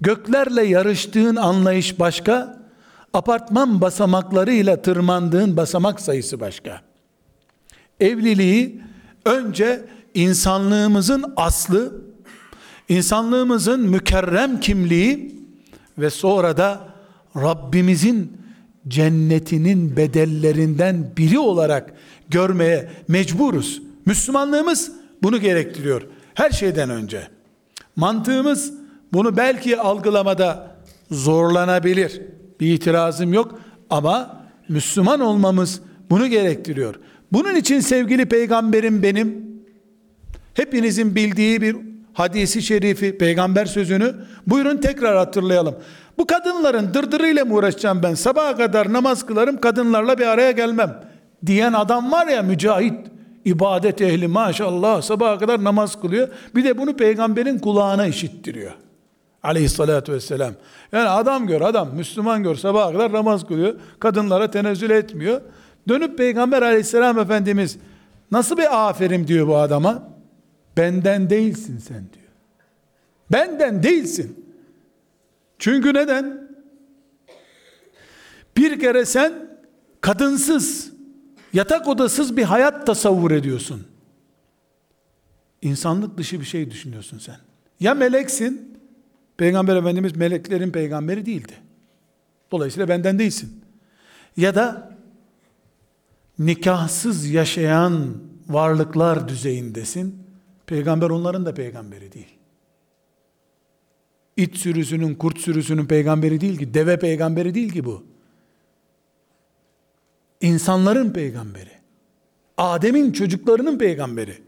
Göklerle 0.00 0.62
yarıştığın 0.62 1.36
anlayış 1.36 2.00
başka, 2.00 2.62
apartman 3.12 3.80
basamaklarıyla 3.80 4.82
tırmandığın 4.82 5.56
basamak 5.56 6.00
sayısı 6.00 6.40
başka. 6.40 6.80
Evliliği 8.00 8.80
önce 9.24 9.84
insanlığımızın 10.16 11.24
aslı, 11.36 11.92
insanlığımızın 12.88 13.80
mükerrem 13.80 14.60
kimliği 14.60 15.34
ve 15.98 16.10
sonra 16.10 16.56
da 16.56 16.88
Rabbimizin 17.36 18.32
cennetinin 18.88 19.96
bedellerinden 19.96 21.12
biri 21.16 21.38
olarak 21.38 21.92
görmeye 22.28 22.90
mecburuz. 23.08 23.82
Müslümanlığımız 24.06 24.92
bunu 25.22 25.40
gerektiriyor. 25.40 26.02
Her 26.34 26.50
şeyden 26.50 26.90
önce. 26.90 27.28
Mantığımız 27.96 28.72
bunu 29.12 29.36
belki 29.36 29.80
algılamada 29.80 30.76
zorlanabilir. 31.10 32.22
Bir 32.60 32.74
itirazım 32.74 33.32
yok 33.32 33.60
ama 33.90 34.40
Müslüman 34.68 35.20
olmamız 35.20 35.80
bunu 36.10 36.26
gerektiriyor. 36.26 36.94
Bunun 37.32 37.54
için 37.54 37.80
sevgili 37.80 38.26
peygamberim 38.26 39.02
benim 39.02 39.55
hepinizin 40.56 41.14
bildiği 41.14 41.62
bir 41.62 41.76
hadisi 42.12 42.62
şerifi, 42.62 43.18
peygamber 43.18 43.66
sözünü 43.66 44.14
buyurun 44.46 44.76
tekrar 44.76 45.16
hatırlayalım. 45.16 45.74
Bu 46.18 46.26
kadınların 46.26 46.94
dırdırıyla 46.94 47.44
mı 47.44 47.54
uğraşacağım 47.54 48.02
ben? 48.02 48.14
Sabaha 48.14 48.56
kadar 48.56 48.92
namaz 48.92 49.26
kılarım, 49.26 49.60
kadınlarla 49.60 50.18
bir 50.18 50.26
araya 50.26 50.50
gelmem. 50.50 51.02
Diyen 51.46 51.72
adam 51.72 52.12
var 52.12 52.26
ya 52.26 52.42
mücahit, 52.42 53.06
ibadet 53.44 54.00
ehli 54.00 54.28
maşallah 54.28 55.02
sabaha 55.02 55.38
kadar 55.38 55.64
namaz 55.64 56.00
kılıyor. 56.00 56.28
Bir 56.54 56.64
de 56.64 56.78
bunu 56.78 56.96
peygamberin 56.96 57.58
kulağına 57.58 58.06
işittiriyor. 58.06 58.72
Aleyhissalatü 59.42 60.12
vesselam. 60.12 60.52
Yani 60.92 61.08
adam 61.08 61.46
gör 61.46 61.60
adam, 61.60 61.88
Müslüman 61.94 62.42
gör 62.42 62.54
sabaha 62.54 62.92
kadar 62.92 63.12
namaz 63.12 63.46
kılıyor. 63.46 63.74
Kadınlara 64.00 64.50
tenezzül 64.50 64.90
etmiyor. 64.90 65.40
Dönüp 65.88 66.18
peygamber 66.18 66.62
aleyhisselam 66.62 67.18
efendimiz 67.18 67.78
nasıl 68.30 68.56
bir 68.56 68.88
aferin 68.88 69.26
diyor 69.26 69.46
bu 69.46 69.56
adama? 69.56 70.15
Benden 70.76 71.30
değilsin 71.30 71.78
sen 71.78 71.98
diyor. 72.12 72.26
Benden 73.32 73.82
değilsin. 73.82 74.44
Çünkü 75.58 75.94
neden? 75.94 76.48
Bir 78.56 78.80
kere 78.80 79.04
sen 79.04 79.58
kadınsız, 80.00 80.92
yatak 81.52 81.88
odasız 81.88 82.36
bir 82.36 82.42
hayat 82.42 82.86
tasavvur 82.86 83.30
ediyorsun. 83.30 83.86
İnsanlık 85.62 86.18
dışı 86.18 86.40
bir 86.40 86.44
şey 86.44 86.70
düşünüyorsun 86.70 87.18
sen. 87.18 87.36
Ya 87.80 87.94
meleksin, 87.94 88.78
Peygamber 89.36 89.76
Efendimiz 89.76 90.16
meleklerin 90.16 90.70
peygamberi 90.70 91.26
değildi. 91.26 91.52
Dolayısıyla 92.52 92.88
benden 92.88 93.18
değilsin. 93.18 93.60
Ya 94.36 94.54
da 94.54 94.96
nikahsız 96.38 97.26
yaşayan 97.26 98.14
varlıklar 98.48 99.28
düzeyindesin. 99.28 100.25
Peygamber 100.66 101.10
onların 101.10 101.46
da 101.46 101.54
peygamberi 101.54 102.12
değil. 102.12 102.38
İt 104.36 104.56
sürüsünün, 104.56 105.14
kurt 105.14 105.38
sürüsünün 105.38 105.86
peygamberi 105.86 106.40
değil 106.40 106.58
ki, 106.58 106.74
deve 106.74 106.98
peygamberi 106.98 107.54
değil 107.54 107.72
ki 107.72 107.84
bu. 107.84 108.04
İnsanların 110.40 111.12
peygamberi. 111.12 111.70
Adem'in 112.56 113.12
çocuklarının 113.12 113.78
peygamberi. 113.78 114.42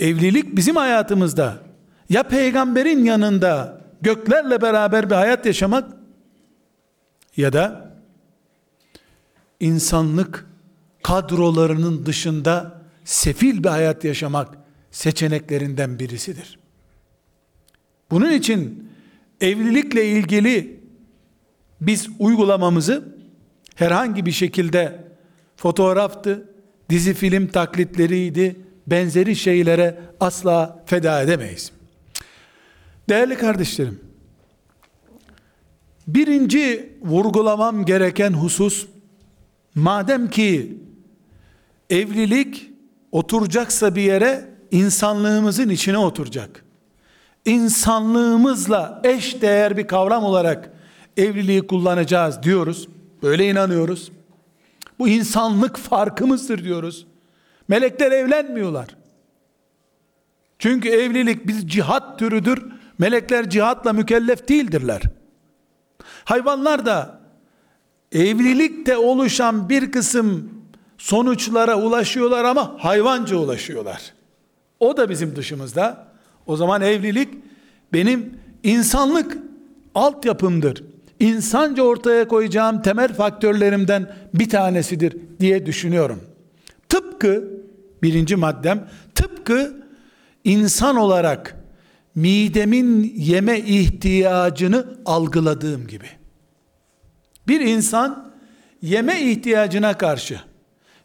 Evlilik 0.00 0.56
bizim 0.56 0.76
hayatımızda 0.76 1.58
ya 2.08 2.22
peygamberin 2.22 3.04
yanında 3.04 3.80
göklerle 4.00 4.62
beraber 4.62 5.10
bir 5.10 5.14
hayat 5.14 5.46
yaşamak 5.46 5.92
ya 7.36 7.52
da 7.52 7.92
insanlık 9.60 10.46
kadrolarının 11.02 12.06
dışında 12.06 12.81
sefil 13.04 13.64
bir 13.64 13.68
hayat 13.68 14.04
yaşamak 14.04 14.58
seçeneklerinden 14.90 15.98
birisidir. 15.98 16.58
Bunun 18.10 18.32
için 18.32 18.90
evlilikle 19.40 20.06
ilgili 20.06 20.80
biz 21.80 22.08
uygulamamızı 22.18 23.16
herhangi 23.74 24.26
bir 24.26 24.32
şekilde 24.32 25.04
fotoğraftı, 25.56 26.50
dizi 26.90 27.14
film 27.14 27.46
taklitleriydi, 27.46 28.56
benzeri 28.86 29.36
şeylere 29.36 30.00
asla 30.20 30.84
feda 30.86 31.22
edemeyiz. 31.22 31.72
Değerli 33.08 33.34
kardeşlerim, 33.34 34.00
birinci 36.06 36.92
vurgulamam 37.02 37.84
gereken 37.84 38.32
husus, 38.32 38.86
madem 39.74 40.30
ki 40.30 40.78
evlilik 41.90 42.71
oturacaksa 43.12 43.94
bir 43.94 44.02
yere 44.02 44.48
insanlığımızın 44.70 45.68
içine 45.68 45.98
oturacak. 45.98 46.64
insanlığımızla 47.44 49.00
eş 49.04 49.42
değer 49.42 49.76
bir 49.76 49.86
kavram 49.86 50.24
olarak 50.24 50.70
evliliği 51.16 51.66
kullanacağız 51.66 52.42
diyoruz. 52.42 52.88
Böyle 53.22 53.50
inanıyoruz. 53.50 54.12
Bu 54.98 55.08
insanlık 55.08 55.76
farkımızdır 55.76 56.64
diyoruz. 56.64 57.06
Melekler 57.68 58.12
evlenmiyorlar. 58.12 58.88
Çünkü 60.58 60.88
evlilik 60.88 61.46
bir 61.46 61.68
cihat 61.68 62.18
türüdür. 62.18 62.64
Melekler 62.98 63.50
cihatla 63.50 63.92
mükellef 63.92 64.48
değildirler. 64.48 65.02
Hayvanlar 66.24 66.86
da 66.86 67.20
evlilikte 68.12 68.96
oluşan 68.96 69.68
bir 69.68 69.92
kısım 69.92 70.61
sonuçlara 71.02 71.78
ulaşıyorlar 71.78 72.44
ama 72.44 72.76
hayvanca 72.78 73.36
ulaşıyorlar. 73.36 74.12
O 74.80 74.96
da 74.96 75.10
bizim 75.10 75.36
dışımızda. 75.36 76.06
O 76.46 76.56
zaman 76.56 76.82
evlilik 76.82 77.28
benim 77.92 78.38
insanlık 78.62 79.38
altyapımdır. 79.94 80.84
İnsanca 81.20 81.82
ortaya 81.82 82.28
koyacağım 82.28 82.82
temel 82.82 83.14
faktörlerimden 83.14 84.14
bir 84.34 84.48
tanesidir 84.48 85.16
diye 85.40 85.66
düşünüyorum. 85.66 86.20
Tıpkı 86.88 87.50
birinci 88.02 88.36
maddem 88.36 88.88
tıpkı 89.14 89.82
insan 90.44 90.96
olarak 90.96 91.56
midemin 92.14 93.12
yeme 93.16 93.58
ihtiyacını 93.58 94.86
algıladığım 95.06 95.86
gibi. 95.86 96.08
Bir 97.48 97.60
insan 97.60 98.32
yeme 98.82 99.20
ihtiyacına 99.22 99.98
karşı 99.98 100.51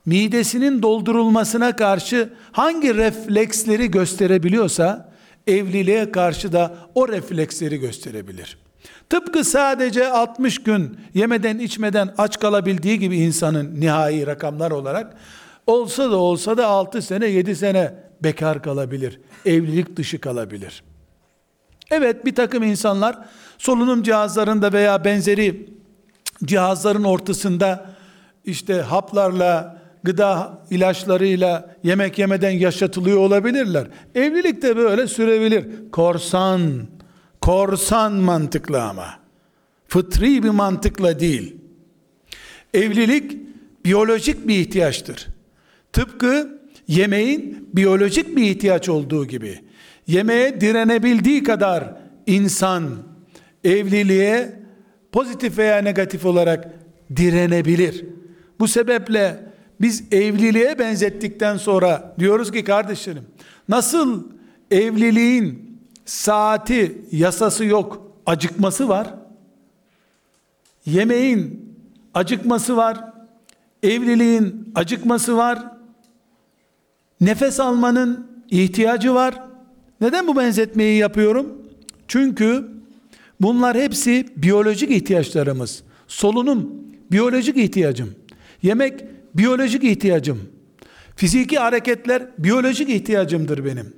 midesinin 0.08 0.82
doldurulmasına 0.82 1.76
karşı 1.76 2.30
hangi 2.52 2.96
refleksleri 2.96 3.92
gösterebiliyorsa 3.92 5.14
evliliğe 5.48 6.12
karşı 6.12 6.54
da 6.54 6.76
o 6.96 7.08
refleksleri 7.08 7.78
gösterebilir. 7.80 8.58
Tıpkı 9.10 9.44
sadece 9.44 10.08
60 10.08 10.64
gün 10.64 10.98
yemeden 11.14 11.60
içmeden 11.60 12.14
aç 12.18 12.40
kalabildiği 12.40 13.00
gibi 13.00 13.18
insanın 13.18 13.82
nihai 13.82 14.28
rakamlar 14.28 14.72
olarak 14.72 15.18
olsa 15.68 16.12
da 16.12 16.18
olsa 16.18 16.58
da 16.58 16.68
6 16.68 17.02
sene 17.02 17.28
7 17.28 17.56
sene 17.56 17.94
bekar 18.24 18.64
kalabilir. 18.64 19.20
Evlilik 19.46 19.96
dışı 19.96 20.22
kalabilir. 20.22 20.84
Evet 21.92 22.26
bir 22.26 22.36
takım 22.36 22.64
insanlar 22.64 23.20
solunum 23.58 24.04
cihazlarında 24.04 24.74
veya 24.74 25.06
benzeri 25.06 25.70
cihazların 26.46 27.04
ortasında 27.04 27.98
işte 28.46 28.82
haplarla, 28.82 29.77
gıda 30.04 30.62
ilaçlarıyla 30.70 31.76
yemek 31.84 32.20
yemeden 32.20 32.52
yaşatılıyor 32.52 33.18
olabilirler. 33.18 33.88
Evlilik 34.16 34.62
de 34.62 34.78
böyle 34.78 35.08
sürebilir. 35.08 35.66
Korsan, 35.92 36.88
korsan 37.42 38.14
mantıklı 38.14 38.84
ama. 38.84 39.20
Fıtri 39.88 40.44
bir 40.44 40.50
mantıkla 40.50 41.20
değil. 41.20 41.56
Evlilik 42.74 43.38
biyolojik 43.86 44.48
bir 44.48 44.56
ihtiyaçtır. 44.56 45.28
Tıpkı 45.94 46.60
yemeğin 46.88 47.70
biyolojik 47.74 48.38
bir 48.38 48.44
ihtiyaç 48.44 48.90
olduğu 48.90 49.26
gibi 49.26 49.60
yemeğe 50.08 50.62
direnebildiği 50.62 51.44
kadar 51.44 51.94
insan 52.26 52.90
evliliğe 53.64 54.60
pozitif 55.12 55.58
veya 55.58 55.78
negatif 55.78 56.26
olarak 56.26 56.70
direnebilir. 57.16 58.06
Bu 58.60 58.68
sebeple 58.68 59.47
biz 59.82 60.04
evliliğe 60.12 60.80
benzettikten 60.80 61.58
sonra 61.58 62.16
diyoruz 62.20 62.52
ki 62.52 62.64
kardeşlerim 62.64 63.24
nasıl 63.70 64.24
evliliğin 64.72 65.80
saati 66.06 67.02
yasası 67.12 67.66
yok 67.66 68.12
acıkması 68.26 68.90
var? 68.90 69.14
Yemeğin 70.86 71.74
acıkması 72.14 72.78
var 72.78 72.98
evliliğin 73.84 74.72
acıkması 74.76 75.38
var 75.38 75.60
nefes 77.22 77.60
almanın 77.60 78.28
ihtiyacı 78.50 79.14
var. 79.14 79.42
Neden 80.02 80.28
bu 80.28 80.38
benzetmeyi 80.38 80.98
yapıyorum? 80.98 81.62
Çünkü 82.08 82.68
bunlar 83.42 83.78
hepsi 83.78 84.26
biyolojik 84.36 84.92
ihtiyaçlarımız. 84.92 85.84
Solunum 86.08 86.72
biyolojik 87.12 87.58
ihtiyacım. 87.58 88.16
Yemek 88.62 89.04
biyolojik 89.38 89.84
ihtiyacım. 89.84 90.50
Fiziki 91.16 91.60
hareketler 91.60 92.24
biyolojik 92.38 92.90
ihtiyacımdır 92.90 93.66
benim. 93.66 93.94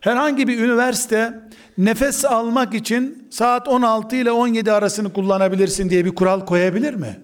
Herhangi 0.00 0.48
bir 0.48 0.58
üniversite 0.58 1.40
nefes 1.78 2.24
almak 2.24 2.74
için 2.74 3.28
saat 3.30 3.68
16 3.68 4.16
ile 4.16 4.30
17 4.30 4.72
arasını 4.72 5.12
kullanabilirsin 5.12 5.90
diye 5.90 6.04
bir 6.04 6.14
kural 6.14 6.46
koyabilir 6.46 6.94
mi? 6.94 7.20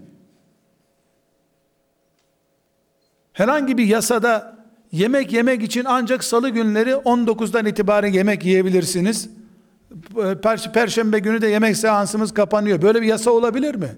Herhangi 3.32 3.78
bir 3.78 3.84
yasada 3.84 4.56
yemek 4.92 5.32
yemek 5.32 5.62
için 5.62 5.84
ancak 5.88 6.24
salı 6.24 6.48
günleri 6.48 6.90
19'dan 6.90 7.66
itibaren 7.66 8.12
yemek 8.12 8.44
yiyebilirsiniz. 8.44 9.30
Perşembe 10.74 11.18
günü 11.18 11.42
de 11.42 11.46
yemek 11.46 11.76
seansımız 11.76 12.34
kapanıyor. 12.34 12.82
Böyle 12.82 13.02
bir 13.02 13.06
yasa 13.06 13.30
olabilir 13.30 13.74
mi? 13.74 13.88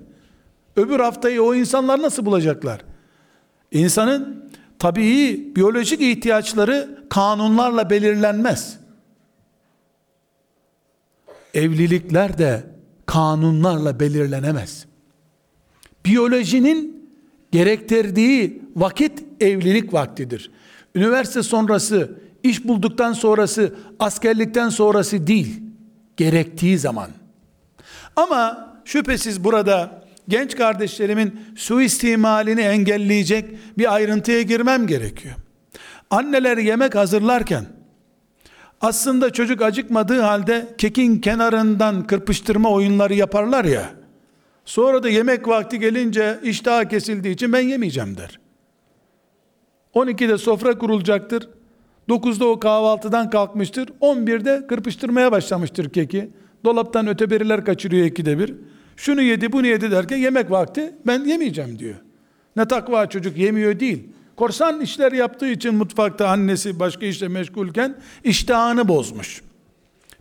Öbür 0.77 1.01
haftayı 1.01 1.43
o 1.43 1.55
insanlar 1.55 2.03
nasıl 2.03 2.27
bulacaklar? 2.27 2.81
İnsanın 3.73 4.51
tabii 4.79 5.53
biyolojik 5.57 6.01
ihtiyaçları 6.01 7.05
kanunlarla 7.11 7.91
belirlenmez. 7.91 8.79
Evlilikler 11.55 12.39
de 12.39 12.67
kanunlarla 13.07 14.01
belirlenemez. 14.01 14.87
Biyolojinin 16.05 17.11
gerektirdiği 17.53 18.63
vakit 18.77 19.23
evlilik 19.41 19.93
vaktidir. 19.93 20.51
Üniversite 20.95 21.43
sonrası, 21.43 22.19
iş 22.43 22.65
bulduktan 22.65 23.13
sonrası, 23.13 23.75
askerlikten 23.99 24.69
sonrası 24.69 25.27
değil, 25.27 25.63
gerektiği 26.17 26.79
zaman. 26.79 27.11
Ama 28.17 28.73
şüphesiz 28.85 29.45
burada 29.45 30.04
genç 30.29 30.57
kardeşlerimin 30.57 31.41
suistimalini 31.57 32.61
engelleyecek 32.61 33.45
bir 33.79 33.95
ayrıntıya 33.95 34.43
girmem 34.43 34.87
gerekiyor. 34.87 35.35
Anneler 36.11 36.59
yemek 36.59 36.95
hazırlarken 36.95 37.65
aslında 38.81 39.31
çocuk 39.31 39.63
acıkmadığı 39.63 40.21
halde 40.21 40.67
kekin 40.79 41.21
kenarından 41.21 42.07
kırpıştırma 42.07 42.71
oyunları 42.71 43.15
yaparlar 43.15 43.65
ya. 43.65 43.91
Sonra 44.65 45.03
da 45.03 45.09
yemek 45.09 45.49
vakti 45.49 45.79
gelince 45.79 46.39
iştah 46.43 46.85
kesildiği 46.85 47.35
için 47.35 47.53
ben 47.53 47.61
yemeyeceğim 47.61 48.17
der. 48.17 48.41
12'de 49.95 50.39
sofra 50.39 50.79
kurulacaktır. 50.79 51.49
9'da 52.09 52.47
o 52.47 52.61
kahvaltıdan 52.61 53.31
kalkmıştır. 53.31 53.89
11'de 54.01 54.67
kırpıştırmaya 54.67 55.33
başlamıştır 55.33 55.91
keki. 55.91 56.31
Dolaptan 56.65 57.07
öteberiler 57.07 57.65
kaçırıyor 57.65 58.07
ikide 58.07 58.39
bir. 58.39 58.55
Şunu 58.97 59.23
yedi 59.23 59.53
bunu 59.53 59.67
yedi 59.67 59.91
derken 59.91 60.17
yemek 60.17 60.51
vakti 60.51 60.95
ben 61.07 61.25
yemeyeceğim 61.25 61.79
diyor. 61.79 61.95
Ne 62.57 62.69
takva 62.69 63.09
çocuk 63.09 63.37
yemiyor 63.37 63.81
değil. 63.81 64.09
Korsan 64.37 64.81
işler 64.81 65.13
yaptığı 65.13 65.49
için 65.49 65.75
mutfakta 65.75 66.29
annesi 66.29 66.81
başka 66.81 67.07
işle 67.07 67.29
meşgulken 67.29 67.97
iştahını 68.25 68.89
bozmuş. 68.89 69.43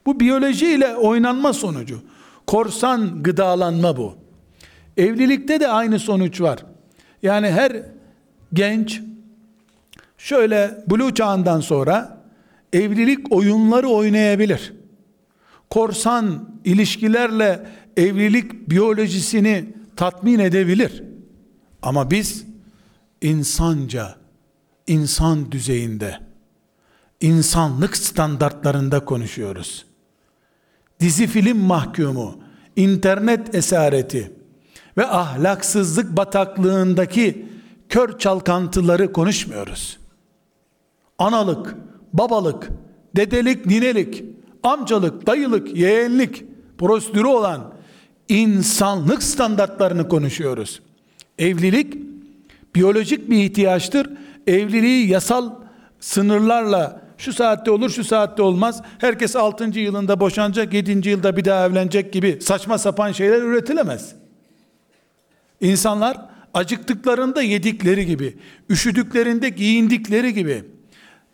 Bu 0.06 0.20
biyolojiyle 0.20 0.96
oynanma 0.96 1.54
sonucu. 1.54 2.02
Korsan 2.48 3.24
gıdalanma 3.24 3.98
bu. 3.98 4.16
Evlilikte 4.98 5.60
de 5.60 5.68
aynı 5.68 6.00
sonuç 6.00 6.42
var. 6.42 6.66
Yani 7.24 7.48
her 7.48 7.84
genç 8.54 9.02
şöyle 10.18 10.84
blue 10.88 11.14
çağından 11.14 11.60
sonra 11.60 12.24
evlilik 12.74 13.32
oyunları 13.32 13.88
oynayabilir. 13.88 14.74
Korsan 15.70 16.50
ilişkilerle 16.66 17.60
evlilik 17.98 18.70
biyolojisini 18.70 19.66
tatmin 19.96 20.40
edebilir. 20.40 21.04
Ama 21.82 22.12
biz 22.12 22.46
insanca, 23.22 24.16
insan 24.88 25.52
düzeyinde, 25.52 26.20
insanlık 27.22 27.98
standartlarında 27.98 29.06
konuşuyoruz. 29.06 29.86
Dizi 31.00 31.28
film 31.28 31.58
mahkumu, 31.58 32.44
internet 32.76 33.56
esareti 33.56 34.32
ve 34.98 35.08
ahlaksızlık 35.08 36.18
bataklığındaki 36.18 37.46
kör 37.90 38.20
çalkantıları 38.20 39.14
konuşmuyoruz. 39.14 40.00
Analık, 41.18 41.76
babalık, 42.14 42.70
dedelik, 43.16 43.66
ninelik, 43.66 44.24
amcalık, 44.64 45.28
dayılık, 45.28 45.76
yeğenlik 45.78 46.46
prosedürü 46.78 47.28
olan 47.28 47.73
insanlık 48.30 49.24
standartlarını 49.24 50.10
konuşuyoruz. 50.10 50.82
Evlilik 51.40 51.98
biyolojik 52.76 53.30
bir 53.30 53.44
ihtiyaçtır. 53.44 54.10
Evliliği 54.48 55.08
yasal 55.08 55.52
sınırlarla 56.00 57.04
Şu 57.18 57.34
saatte 57.34 57.72
olur, 57.72 57.90
şu 57.90 58.04
saatte 58.04 58.42
olmaz. 58.42 58.82
Herkes 58.98 59.36
6. 59.36 59.80
yılında 59.80 60.20
boşanacak, 60.20 60.74
7. 60.74 61.10
yılda 61.10 61.38
bir 61.38 61.46
daha 61.46 61.66
evlenecek 61.66 62.14
gibi 62.14 62.40
saçma 62.42 62.78
sapan 62.78 63.12
şeyler 63.12 63.42
üretilemez. 63.42 64.16
İnsanlar 65.62 66.18
acıktıklarında 66.54 67.42
yedikleri 67.42 68.06
gibi, 68.06 68.38
üşüdüklerinde 68.70 69.50
giyindikleri 69.50 70.34
gibi, 70.34 70.64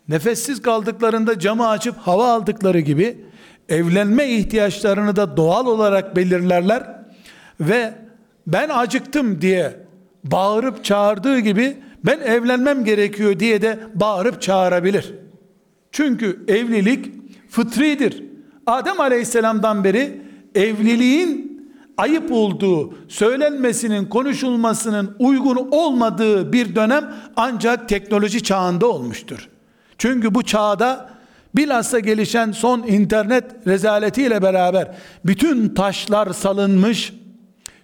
nefessiz 0.08 0.62
kaldıklarında 0.62 1.38
camı 1.38 1.68
açıp 1.68 1.98
hava 1.98 2.32
aldıkları 2.32 2.80
gibi 2.80 3.18
evlenme 3.68 4.28
ihtiyaçlarını 4.28 5.16
da 5.16 5.36
doğal 5.36 5.66
olarak 5.66 6.16
belirlerler 6.16 6.82
ve 7.60 7.94
ben 8.46 8.68
acıktım 8.68 9.40
diye 9.40 9.76
bağırıp 10.24 10.84
çağırdığı 10.84 11.38
gibi 11.38 11.76
ben 12.04 12.20
evlenmem 12.20 12.84
gerekiyor 12.84 13.40
diye 13.40 13.62
de 13.62 13.78
bağırıp 13.94 14.42
çağırabilir. 14.42 15.14
Çünkü 15.92 16.44
evlilik 16.48 17.12
fıtridir. 17.50 18.24
Adem 18.66 19.00
Aleyhisselam'dan 19.00 19.84
beri 19.84 20.22
evliliğin 20.54 21.50
ayıp 21.96 22.32
olduğu, 22.32 22.94
söylenmesinin, 23.08 24.06
konuşulmasının 24.06 25.16
uygun 25.18 25.68
olmadığı 25.70 26.52
bir 26.52 26.74
dönem 26.74 27.14
ancak 27.36 27.88
teknoloji 27.88 28.42
çağında 28.42 28.86
olmuştur. 28.86 29.48
Çünkü 29.98 30.34
bu 30.34 30.42
çağda 30.42 31.10
bilhassa 31.56 31.98
gelişen 31.98 32.52
son 32.52 32.82
internet 32.82 33.44
rezaletiyle 33.66 34.42
beraber 34.42 34.94
bütün 35.24 35.68
taşlar 35.68 36.32
salınmış, 36.32 37.12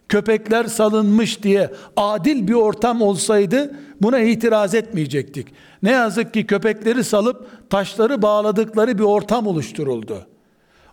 köpekler 0.08 0.64
salınmış 0.64 1.42
diye 1.42 1.70
adil 1.96 2.48
bir 2.48 2.52
ortam 2.52 3.02
olsaydı 3.02 3.74
buna 4.02 4.18
itiraz 4.18 4.74
etmeyecektik. 4.74 5.46
Ne 5.82 5.90
yazık 5.90 6.34
ki 6.34 6.46
köpekleri 6.46 7.04
salıp 7.04 7.70
taşları 7.70 8.22
bağladıkları 8.22 8.98
bir 8.98 9.04
ortam 9.04 9.46
oluşturuldu. 9.46 10.26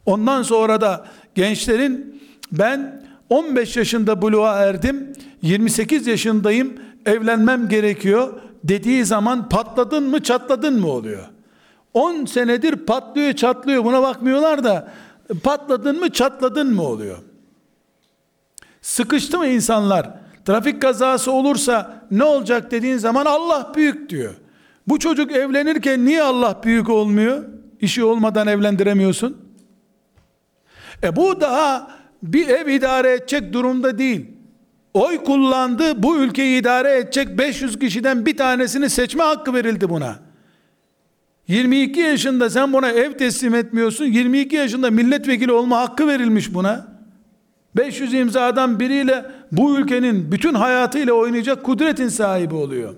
Ondan 0.05 0.43
sonra 0.43 0.81
da 0.81 1.05
gençlerin 1.35 2.21
ben 2.51 3.03
15 3.29 3.77
yaşında 3.77 4.21
buluğa 4.21 4.57
erdim, 4.57 5.13
28 5.41 6.07
yaşındayım, 6.07 6.73
evlenmem 7.05 7.69
gerekiyor 7.69 8.33
dediği 8.63 9.05
zaman 9.05 9.49
patladın 9.49 10.03
mı 10.03 10.23
çatladın 10.23 10.79
mı 10.79 10.87
oluyor. 10.87 11.32
10 11.93 12.25
senedir 12.25 12.75
patlıyor 12.75 13.33
çatlıyor 13.33 13.85
buna 13.85 14.01
bakmıyorlar 14.01 14.63
da 14.63 14.87
patladın 15.43 15.99
mı 15.99 16.09
çatladın 16.09 16.73
mı 16.73 16.81
oluyor. 16.81 17.17
Sıkıştı 18.81 19.37
mı 19.37 19.47
insanlar? 19.47 20.09
Trafik 20.45 20.81
kazası 20.81 21.31
olursa 21.31 22.05
ne 22.11 22.23
olacak 22.23 22.71
dediğin 22.71 22.97
zaman 22.97 23.25
Allah 23.25 23.71
büyük 23.75 24.09
diyor. 24.09 24.33
Bu 24.87 24.99
çocuk 24.99 25.31
evlenirken 25.31 26.05
niye 26.05 26.23
Allah 26.23 26.61
büyük 26.63 26.89
olmuyor? 26.89 27.43
İşi 27.79 28.03
olmadan 28.03 28.47
evlendiremiyorsun. 28.47 29.37
E 31.03 31.15
bu 31.15 31.41
daha 31.41 31.91
bir 32.23 32.47
ev 32.47 32.67
idare 32.67 33.13
edecek 33.13 33.53
durumda 33.53 33.97
değil. 33.97 34.25
Oy 34.93 35.23
kullandı, 35.23 36.03
bu 36.03 36.17
ülkeyi 36.17 36.61
idare 36.61 36.97
edecek 36.97 37.37
500 37.37 37.79
kişiden 37.79 38.25
bir 38.25 38.37
tanesini 38.37 38.89
seçme 38.89 39.23
hakkı 39.23 39.53
verildi 39.53 39.89
buna. 39.89 40.15
22 41.47 41.99
yaşında 41.99 42.49
sen 42.49 42.73
buna 42.73 42.89
ev 42.89 43.13
teslim 43.13 43.55
etmiyorsun. 43.55 44.05
22 44.05 44.55
yaşında 44.55 44.91
milletvekili 44.91 45.51
olma 45.51 45.79
hakkı 45.79 46.07
verilmiş 46.07 46.53
buna. 46.53 46.93
500 47.75 48.13
imzadan 48.13 48.79
biriyle 48.79 49.25
bu 49.51 49.77
ülkenin 49.77 50.31
bütün 50.31 50.53
hayatıyla 50.53 51.13
oynayacak 51.13 51.63
kudretin 51.63 52.07
sahibi 52.07 52.55
oluyor. 52.55 52.95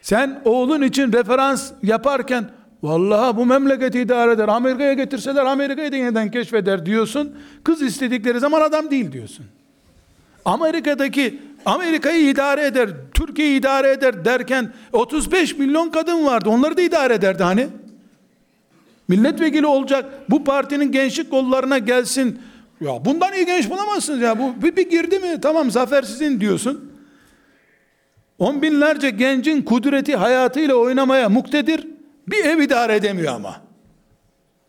Sen 0.00 0.40
oğlun 0.44 0.82
için 0.82 1.12
referans 1.12 1.72
yaparken 1.82 2.50
vallahi 2.82 3.36
bu 3.36 3.46
memleketi 3.46 4.00
idare 4.00 4.32
eder. 4.32 4.48
Amerika'ya 4.48 4.92
getirseler 4.92 5.44
Amerika'yı 5.44 5.92
yeniden 5.92 6.30
keşfeder 6.30 6.86
diyorsun. 6.86 7.34
Kız 7.64 7.82
istedikleri 7.82 8.40
zaman 8.40 8.60
adam 8.60 8.90
değil 8.90 9.12
diyorsun. 9.12 9.46
Amerika'daki 10.44 11.40
Amerika'yı 11.66 12.28
idare 12.28 12.66
eder, 12.66 12.90
Türkiye'yi 13.14 13.58
idare 13.58 13.90
eder 13.90 14.24
derken 14.24 14.72
35 14.92 15.58
milyon 15.58 15.90
kadın 15.90 16.26
vardı. 16.26 16.48
Onları 16.48 16.76
da 16.76 16.82
idare 16.82 17.14
ederdi 17.14 17.42
hani. 17.42 17.68
Milletvekili 19.08 19.66
olacak. 19.66 20.30
Bu 20.30 20.44
partinin 20.44 20.92
gençlik 20.92 21.30
kollarına 21.30 21.78
gelsin. 21.78 22.42
Ya 22.80 23.04
bundan 23.04 23.32
iyi 23.32 23.46
genç 23.46 23.70
bulamazsınız 23.70 24.20
ya. 24.20 24.38
Bu 24.38 24.62
bir, 24.62 24.76
bir 24.76 24.90
girdi 24.90 25.18
mi 25.18 25.40
tamam 25.40 25.70
zafer 25.70 26.02
sizin 26.02 26.40
diyorsun. 26.40 26.92
On 28.38 28.62
binlerce 28.62 29.10
gencin 29.10 29.62
kudreti 29.62 30.16
hayatıyla 30.16 30.74
oynamaya 30.74 31.28
muktedir. 31.28 31.86
Bir 32.28 32.44
ev 32.44 32.58
idare 32.58 32.96
edemiyor 32.96 33.34
ama. 33.34 33.60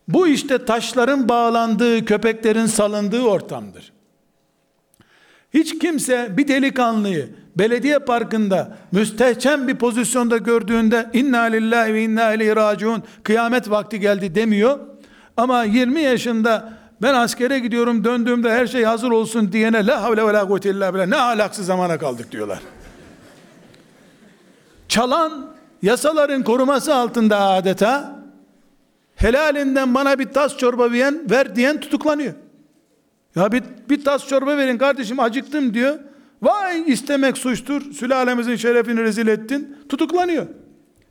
Bu 0.07 0.27
işte 0.27 0.65
taşların 0.65 1.29
bağlandığı, 1.29 2.05
köpeklerin 2.05 2.65
salındığı 2.65 3.21
ortamdır. 3.21 3.91
Hiç 5.53 5.79
kimse 5.79 6.37
bir 6.37 6.47
delikanlıyı 6.47 7.29
belediye 7.55 7.99
parkında 7.99 8.77
müstehcen 8.91 9.67
bir 9.67 9.75
pozisyonda 9.75 10.37
gördüğünde 10.37 11.09
inna 11.13 11.41
lillahi 11.41 11.93
ve 11.93 12.03
inna 12.03 12.33
ileyhi 12.33 12.55
raciun 12.55 13.03
kıyamet 13.23 13.69
vakti 13.69 13.99
geldi 13.99 14.35
demiyor. 14.35 14.79
Ama 15.37 15.63
20 15.63 16.01
yaşında 16.01 16.73
ben 17.01 17.13
askere 17.13 17.59
gidiyorum 17.59 18.03
döndüğümde 18.03 18.51
her 18.51 18.67
şey 18.67 18.83
hazır 18.83 19.11
olsun 19.11 19.51
diyene 19.51 19.85
la 19.85 20.01
havle 20.01 20.27
ve 20.27 20.33
la 20.33 20.47
kuvvete 20.47 20.69
illa 20.69 20.93
billah 20.93 21.07
ne 21.07 21.17
alaksız 21.17 21.65
zamana 21.65 21.97
kaldık 21.97 22.31
diyorlar. 22.31 22.59
Çalan 24.87 25.45
yasaların 25.81 26.43
koruması 26.43 26.95
altında 26.95 27.39
adeta 27.39 28.19
helalinden 29.15 29.95
bana 29.95 30.19
bir 30.19 30.25
tas 30.25 30.57
çorba 30.57 30.91
ver, 30.91 31.13
ver 31.29 31.55
diyen 31.55 31.79
tutuklanıyor. 31.79 32.33
Ya 33.39 33.51
bir, 33.51 33.63
bir 33.89 34.03
tas 34.03 34.27
çorba 34.27 34.57
verin 34.57 34.77
kardeşim 34.77 35.19
acıktım 35.19 35.73
diyor. 35.73 35.99
Vay 36.41 36.83
istemek 36.91 37.37
suçtur. 37.37 37.91
Sülalemizin 37.91 38.55
şerefini 38.55 39.03
rezil 39.03 39.27
ettin. 39.27 39.77
Tutuklanıyor. 39.89 40.47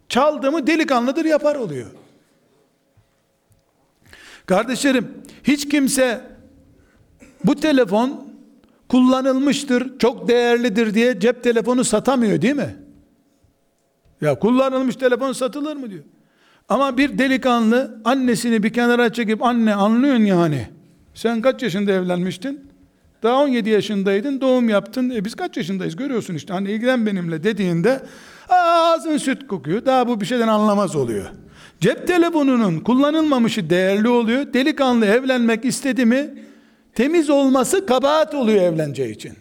Çaldı 0.08 0.52
mı 0.52 0.66
delikanlıdır 0.66 1.24
yapar 1.24 1.56
oluyor. 1.56 1.86
Kardeşlerim 4.46 5.08
hiç 5.44 5.68
kimse 5.68 6.20
bu 7.44 7.54
telefon 7.54 8.28
kullanılmıştır, 8.88 9.98
çok 9.98 10.28
değerlidir 10.28 10.94
diye 10.94 11.20
cep 11.20 11.44
telefonu 11.44 11.84
satamıyor 11.84 12.42
değil 12.42 12.56
mi? 12.56 12.76
Ya 14.20 14.38
kullanılmış 14.38 14.96
telefon 14.96 15.32
satılır 15.32 15.76
mı 15.76 15.90
diyor. 15.90 16.04
Ama 16.68 16.98
bir 16.98 17.18
delikanlı 17.18 18.00
annesini 18.04 18.62
bir 18.62 18.72
kenara 18.72 19.12
çekip 19.12 19.42
anne 19.42 19.74
anlıyorsun 19.74 20.24
yani. 20.24 20.77
Sen 21.18 21.42
kaç 21.42 21.62
yaşında 21.62 21.92
evlenmiştin? 21.92 22.70
Daha 23.22 23.42
17 23.42 23.70
yaşındaydın, 23.70 24.40
doğum 24.40 24.68
yaptın. 24.68 25.10
E 25.10 25.24
biz 25.24 25.34
kaç 25.34 25.56
yaşındayız 25.56 25.96
görüyorsun 25.96 26.34
işte. 26.34 26.52
Hani 26.52 26.70
ilgilen 26.70 27.06
benimle 27.06 27.42
dediğinde 27.42 28.02
ağzın 28.48 29.16
süt 29.16 29.46
kokuyor. 29.46 29.84
Daha 29.84 30.08
bu 30.08 30.20
bir 30.20 30.26
şeyden 30.26 30.48
anlamaz 30.48 30.96
oluyor. 30.96 31.26
Cep 31.80 32.06
telefonunun 32.06 32.80
kullanılmamışı 32.80 33.70
değerli 33.70 34.08
oluyor. 34.08 34.52
Delikanlı 34.52 35.06
evlenmek 35.06 35.64
istedi 35.64 36.06
mi 36.06 36.34
temiz 36.94 37.30
olması 37.30 37.86
kabahat 37.86 38.34
oluyor 38.34 38.62
evleneceği 38.62 39.14
için. 39.14 39.32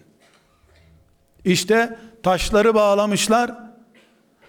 İşte 1.45 1.97
taşları 2.23 2.75
bağlamışlar 2.75 3.51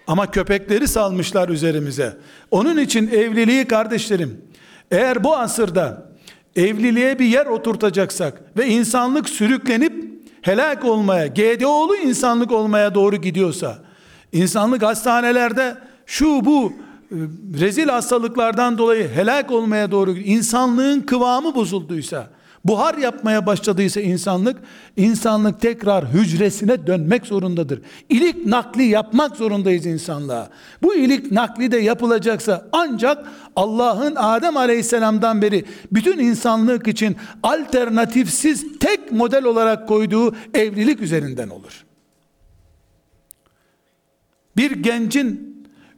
ama 0.07 0.31
köpekleri 0.31 0.87
salmışlar 0.87 1.49
üzerimize. 1.49 2.17
Onun 2.51 2.77
için 2.77 3.07
evliliği 3.07 3.65
kardeşlerim 3.65 4.41
eğer 4.91 5.23
bu 5.23 5.35
asırda 5.35 6.08
evliliğe 6.59 7.19
bir 7.19 7.25
yer 7.25 7.45
oturtacaksak 7.45 8.57
ve 8.57 8.67
insanlık 8.67 9.29
sürüklenip 9.29 10.09
helak 10.41 10.85
olmaya, 10.85 11.27
GDO'lu 11.27 11.95
insanlık 11.95 12.51
olmaya 12.51 12.95
doğru 12.95 13.15
gidiyorsa, 13.15 13.77
insanlık 14.31 14.83
hastanelerde 14.83 15.77
şu 16.05 16.45
bu 16.45 16.73
e, 17.11 17.15
rezil 17.59 17.87
hastalıklardan 17.87 18.77
dolayı 18.77 19.09
helak 19.09 19.51
olmaya 19.51 19.91
doğru 19.91 20.11
insanlığın 20.11 21.01
kıvamı 21.01 21.55
bozulduysa, 21.55 22.29
buhar 22.65 22.97
yapmaya 22.97 23.45
başladıysa 23.45 24.01
insanlık, 24.01 24.57
insanlık 24.97 25.61
tekrar 25.61 26.13
hücresine 26.13 26.87
dönmek 26.87 27.25
zorundadır. 27.25 27.81
İlik 28.09 28.45
nakli 28.45 28.83
yapmak 28.83 29.35
zorundayız 29.35 29.85
insanlığa. 29.85 30.49
Bu 30.81 30.95
ilik 30.95 31.31
nakli 31.31 31.71
de 31.71 31.77
yapılacaksa 31.77 32.69
ancak 32.71 33.27
Allah'ın 33.55 34.15
Adem 34.15 34.57
Aleyhisselam'dan 34.57 35.41
beri 35.41 35.65
bütün 35.91 36.19
insanlık 36.19 36.87
için 36.87 37.17
alternatifsiz 37.43 38.79
tek 38.79 39.11
model 39.11 39.43
olarak 39.43 39.87
koyduğu 39.87 40.35
evlilik 40.53 41.01
üzerinden 41.01 41.49
olur. 41.49 41.85
Bir 44.57 44.71
gencin 44.71 45.49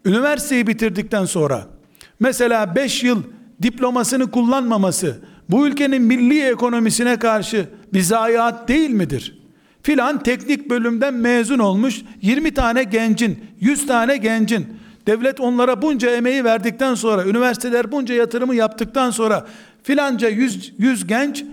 üniversiteyi 0.05 0.67
bitirdikten 0.67 1.25
sonra 1.25 1.67
mesela 2.19 2.75
5 2.75 3.03
yıl 3.03 3.23
diplomasını 3.61 4.31
kullanmaması 4.31 5.21
bu 5.51 5.67
ülkenin 5.67 6.01
milli 6.01 6.41
ekonomisine 6.41 7.19
karşı 7.19 7.65
bir 7.93 8.01
zayiat 8.01 8.67
değil 8.67 8.89
midir? 8.89 9.37
Filan 9.83 10.23
teknik 10.23 10.69
bölümden 10.69 11.13
mezun 11.13 11.59
olmuş 11.59 12.01
20 12.21 12.53
tane 12.53 12.83
gencin, 12.83 13.45
100 13.59 13.87
tane 13.87 14.17
gencin 14.17 14.67
devlet 15.07 15.39
onlara 15.39 15.81
bunca 15.81 16.11
emeği 16.11 16.43
verdikten 16.43 16.95
sonra, 16.95 17.25
üniversiteler 17.25 17.91
bunca 17.91 18.15
yatırımı 18.15 18.55
yaptıktan 18.55 19.11
sonra 19.11 19.47
filanca 19.83 20.29
yüz, 20.29 20.73
yüz 20.77 21.07
genç 21.07 21.43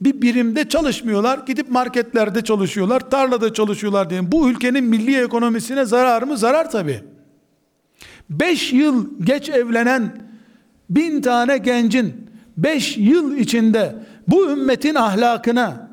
bir 0.00 0.22
birimde 0.22 0.68
çalışmıyorlar. 0.68 1.38
Gidip 1.46 1.70
marketlerde 1.70 2.44
çalışıyorlar, 2.44 3.10
tarlada 3.10 3.52
çalışıyorlar 3.52 4.10
diye. 4.10 4.32
Bu 4.32 4.50
ülkenin 4.50 4.84
milli 4.84 5.22
ekonomisine 5.22 5.84
zarar 5.84 6.22
mı? 6.22 6.38
Zarar 6.38 6.70
tabi. 6.70 7.00
Beş 8.30 8.72
yıl 8.72 9.06
geç 9.24 9.48
evlenen 9.48 10.22
bin 10.90 11.22
tane 11.22 11.58
gencin 11.58 12.27
beş 12.58 12.96
yıl 12.96 13.36
içinde 13.36 13.94
bu 14.28 14.50
ümmetin 14.50 14.94
ahlakına 14.94 15.90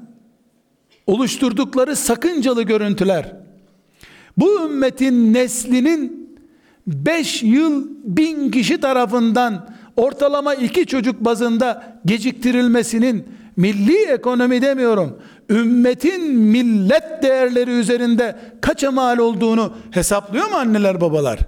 oluşturdukları 1.08 1.95
sakıncalı 1.95 2.63
görüntüler, 2.63 3.36
bu 4.38 4.65
ümmetin 4.65 5.34
neslinin 5.34 6.30
beş 6.88 7.43
yıl 7.43 7.88
bin 8.04 8.51
kişi 8.51 8.80
tarafından 8.80 9.69
ortalama 9.97 10.54
iki 10.54 10.86
çocuk 10.86 11.19
bazında 11.19 11.99
geciktirilmesinin 12.06 13.25
milli 13.58 14.06
ekonomi 14.06 14.62
demiyorum, 14.62 15.19
ümmetin 15.49 16.36
millet 16.36 17.23
değerleri 17.23 17.71
üzerinde 17.71 18.36
kaça 18.62 18.91
mal 18.91 19.17
olduğunu 19.17 19.73
hesaplıyor 19.91 20.49
mu 20.49 20.56
anneler 20.56 21.01
babalar? 21.01 21.39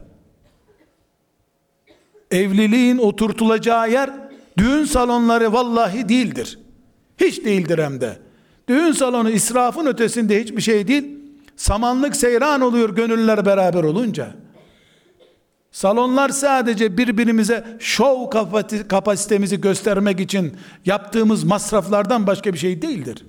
Evliliğin 2.32 2.97
oturtulacağı 2.97 3.91
yer 3.91 4.26
düğün 4.58 4.86
salonları 4.86 5.54
vallahi 5.54 6.10
değildir. 6.10 6.60
Hiç 7.17 7.46
değildir 7.46 7.80
hem 7.80 8.02
de. 8.02 8.17
Düğün 8.70 8.91
salonu 8.91 9.30
israfın 9.30 9.86
ötesinde 9.86 10.41
hiçbir 10.41 10.62
şey 10.62 10.88
değil. 10.88 11.17
Samanlık 11.56 12.15
seyran 12.15 12.62
oluyor 12.62 12.96
gönüller 12.96 13.46
beraber 13.46 13.84
olunca. 13.84 14.36
Salonlar 15.72 16.30
sadece 16.30 16.98
birbirimize 16.98 17.78
şov 17.80 18.30
kapasitemizi 18.88 19.62
göstermek 19.62 20.20
için 20.20 20.58
yaptığımız 20.86 21.43
masraflardan 21.43 22.28
başka 22.28 22.54
bir 22.54 22.58
şey 22.58 22.82
değildir. 22.82 23.26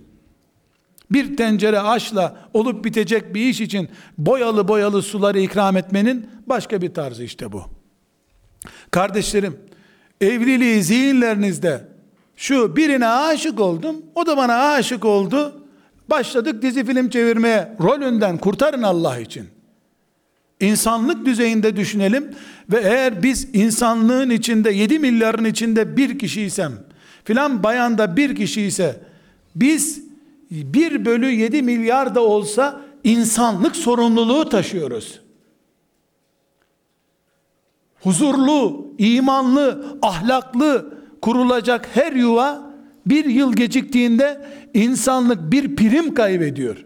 Bir 1.11 1.37
tencere 1.37 1.81
aşla 1.81 2.37
olup 2.55 2.85
bitecek 2.85 3.35
bir 3.35 3.41
iş 3.41 3.61
için 3.61 3.89
boyalı 4.19 4.69
boyalı 4.69 5.03
suları 5.03 5.41
ikram 5.41 5.77
etmenin 5.77 6.31
başka 6.47 6.83
bir 6.83 6.95
tarzı 6.95 7.25
işte 7.25 7.53
bu. 7.53 7.63
Kardeşlerim, 8.91 9.57
evliliği 10.21 10.83
zihinlerinizde 10.83 11.85
şu 12.37 12.77
birine 12.77 13.07
aşık 13.07 13.61
oldum, 13.61 13.97
o 14.15 14.27
da 14.27 14.37
bana 14.37 14.55
aşık 14.55 15.05
oldu. 15.05 15.63
Başladık 16.11 16.63
dizi 16.63 16.85
film 16.85 17.09
çevirmeye. 17.09 17.77
Rolünden 17.81 18.39
kurtarın 18.39 18.83
Allah 18.83 19.19
için. 19.19 19.47
İnsanlık 20.61 21.27
düzeyinde 21.27 21.77
düşünelim 21.77 22.31
ve 22.73 22.81
eğer 22.81 23.23
biz 23.23 23.49
insanlığın 23.53 24.31
içinde 24.31 24.71
7 24.71 24.99
milyarın 24.99 25.45
içinde 25.45 25.97
bir 25.97 26.19
kişiysem 26.19 26.73
filan 27.25 27.63
bayanda 27.63 28.17
bir 28.17 28.37
kişi 28.37 28.63
ise 28.63 29.01
biz 29.55 30.03
1 30.51 31.05
bölü 31.05 31.31
7 31.31 31.63
milyar 31.63 32.15
da 32.15 32.21
olsa 32.21 32.81
insanlık 33.05 33.77
sorumluluğu 33.77 34.49
taşıyoruz. 34.49 35.21
Huzurlu, 38.03 38.87
imanlı, 38.99 39.99
ahlaklı 40.03 40.99
kurulacak 41.23 41.89
her 41.95 42.13
yuva 42.13 42.73
bir 43.07 43.25
yıl 43.25 43.53
geciktiğinde 43.53 44.47
insanlık 44.75 45.53
bir 45.53 45.77
prim 45.77 46.15
kaybediyor. 46.15 46.85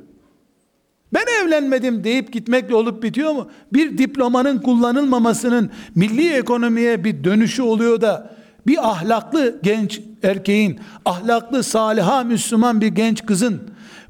Ben 1.14 1.24
evlenmedim 1.42 2.04
deyip 2.04 2.32
gitmekle 2.32 2.74
olup 2.74 3.02
bitiyor 3.02 3.32
mu? 3.32 3.48
Bir 3.72 3.98
diplomanın 3.98 4.58
kullanılmamasının 4.58 5.70
milli 5.94 6.32
ekonomiye 6.32 7.04
bir 7.04 7.24
dönüşü 7.24 7.62
oluyor 7.62 8.00
da 8.00 8.36
bir 8.66 8.90
ahlaklı 8.90 9.58
genç 9.62 10.00
erkeğin, 10.22 10.80
ahlaklı 11.04 11.62
saliha 11.62 12.24
Müslüman 12.24 12.80
bir 12.80 12.86
genç 12.86 13.26
kızın 13.26 13.60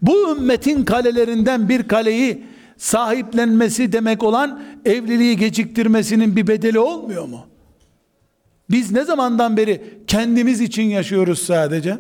bu 0.03 0.37
ümmetin 0.37 0.85
kalelerinden 0.85 1.69
bir 1.69 1.83
kaleyi 1.83 2.45
sahiplenmesi 2.83 3.93
demek 3.93 4.23
olan 4.23 4.63
evliliği 4.85 5.37
geciktirmesinin 5.37 6.37
bir 6.37 6.47
bedeli 6.47 6.79
olmuyor 6.79 7.29
mu? 7.29 7.47
Biz 8.71 8.93
ne 8.93 9.05
zamandan 9.05 9.57
beri 9.57 10.01
kendimiz 10.07 10.61
için 10.61 10.83
yaşıyoruz 10.83 11.39
sadece? 11.39 11.99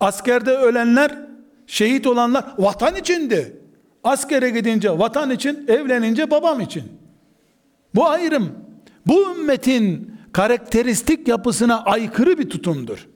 Askerde 0.00 0.50
ölenler, 0.50 1.18
şehit 1.66 2.06
olanlar 2.06 2.44
vatan 2.58 2.96
içindi. 2.96 3.56
Askere 4.04 4.50
gidince 4.50 4.98
vatan 4.98 5.30
için, 5.30 5.64
evlenince 5.68 6.30
babam 6.30 6.60
için. 6.60 6.82
Bu 7.94 8.08
ayrım, 8.08 8.52
bu 9.06 9.34
ümmetin 9.34 10.14
karakteristik 10.32 11.28
yapısına 11.28 11.84
aykırı 11.84 12.38
bir 12.38 12.50
tutumdur. 12.50 13.08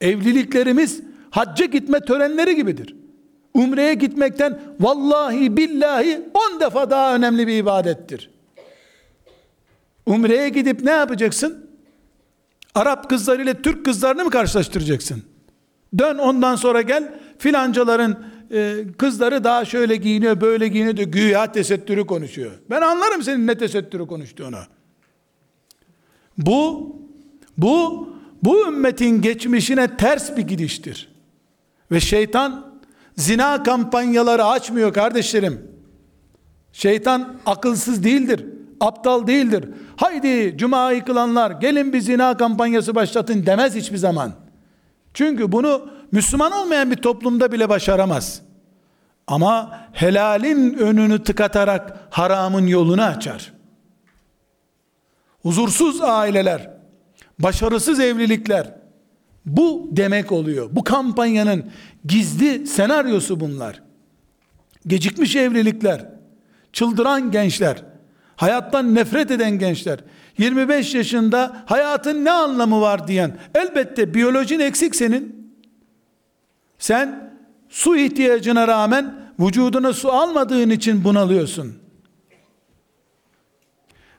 Evliliklerimiz 0.00 1.00
hacca 1.30 1.66
gitme 1.66 2.00
törenleri 2.00 2.56
gibidir. 2.56 3.05
Umreye 3.56 3.94
gitmekten 3.94 4.60
vallahi 4.80 5.56
billahi 5.56 6.22
on 6.34 6.60
defa 6.60 6.90
daha 6.90 7.14
önemli 7.14 7.46
bir 7.46 7.58
ibadettir. 7.58 8.30
Umreye 10.06 10.48
gidip 10.48 10.82
ne 10.82 10.90
yapacaksın? 10.90 11.70
Arap 12.74 13.10
kızlarıyla 13.10 13.54
Türk 13.54 13.84
kızlarını 13.84 14.24
mı 14.24 14.30
karşılaştıracaksın? 14.30 15.22
Dön 15.98 16.18
ondan 16.18 16.56
sonra 16.56 16.82
gel 16.82 17.14
filancaların 17.38 18.24
e, 18.50 18.84
kızları 18.98 19.44
daha 19.44 19.64
şöyle 19.64 19.96
giyiniyor 19.96 20.40
böyle 20.40 20.68
giyiniyor 20.68 20.96
diyor. 20.96 21.08
Güya 21.08 21.52
tesettürü 21.52 22.06
konuşuyor. 22.06 22.52
Ben 22.70 22.80
anlarım 22.80 23.22
senin 23.22 23.46
ne 23.46 23.58
tesettürü 23.58 24.06
konuştuğunu. 24.06 24.58
Bu 26.38 26.96
bu 27.58 28.08
bu 28.42 28.68
ümmetin 28.68 29.22
geçmişine 29.22 29.96
ters 29.96 30.36
bir 30.36 30.42
gidiştir. 30.42 31.08
Ve 31.90 32.00
şeytan 32.00 32.65
zina 33.16 33.62
kampanyaları 33.62 34.44
açmıyor 34.44 34.92
kardeşlerim. 34.94 35.70
Şeytan 36.72 37.36
akılsız 37.46 38.04
değildir 38.04 38.44
aptal 38.80 39.26
değildir. 39.26 39.68
Haydi 39.96 40.58
cuma 40.58 41.04
kılanlar 41.04 41.50
gelin 41.50 41.92
bir 41.92 42.00
zina 42.00 42.36
kampanyası 42.36 42.94
başlatın 42.94 43.46
demez 43.46 43.74
hiçbir 43.74 43.96
zaman. 43.96 44.32
Çünkü 45.14 45.52
bunu 45.52 45.88
Müslüman 46.12 46.52
olmayan 46.52 46.90
bir 46.90 46.96
toplumda 46.96 47.52
bile 47.52 47.68
başaramaz. 47.68 48.42
Ama 49.26 49.80
helalin 49.92 50.74
önünü 50.74 51.22
tıkatarak 51.22 51.98
haramın 52.10 52.66
yolunu 52.66 53.02
açar. 53.02 53.52
Huzursuz 55.42 56.00
aileler, 56.00 56.70
başarısız 57.38 58.00
evlilikler 58.00 58.74
bu 59.46 59.88
demek 59.92 60.32
oluyor. 60.32 60.68
Bu 60.72 60.84
kampanyanın 60.84 61.70
gizli 62.04 62.66
senaryosu 62.66 63.40
bunlar. 63.40 63.82
Gecikmiş 64.86 65.36
evlilikler, 65.36 66.08
çıldıran 66.72 67.30
gençler, 67.30 67.82
hayattan 68.36 68.94
nefret 68.94 69.30
eden 69.30 69.58
gençler, 69.58 69.98
25 70.38 70.94
yaşında 70.94 71.62
hayatın 71.66 72.24
ne 72.24 72.30
anlamı 72.30 72.80
var 72.80 73.08
diyen, 73.08 73.38
elbette 73.54 74.14
biyolojin 74.14 74.60
eksik 74.60 74.96
senin. 74.96 75.52
Sen 76.78 77.32
su 77.68 77.96
ihtiyacına 77.96 78.68
rağmen 78.68 79.14
vücuduna 79.40 79.92
su 79.92 80.12
almadığın 80.12 80.70
için 80.70 81.04
bunalıyorsun. 81.04 81.74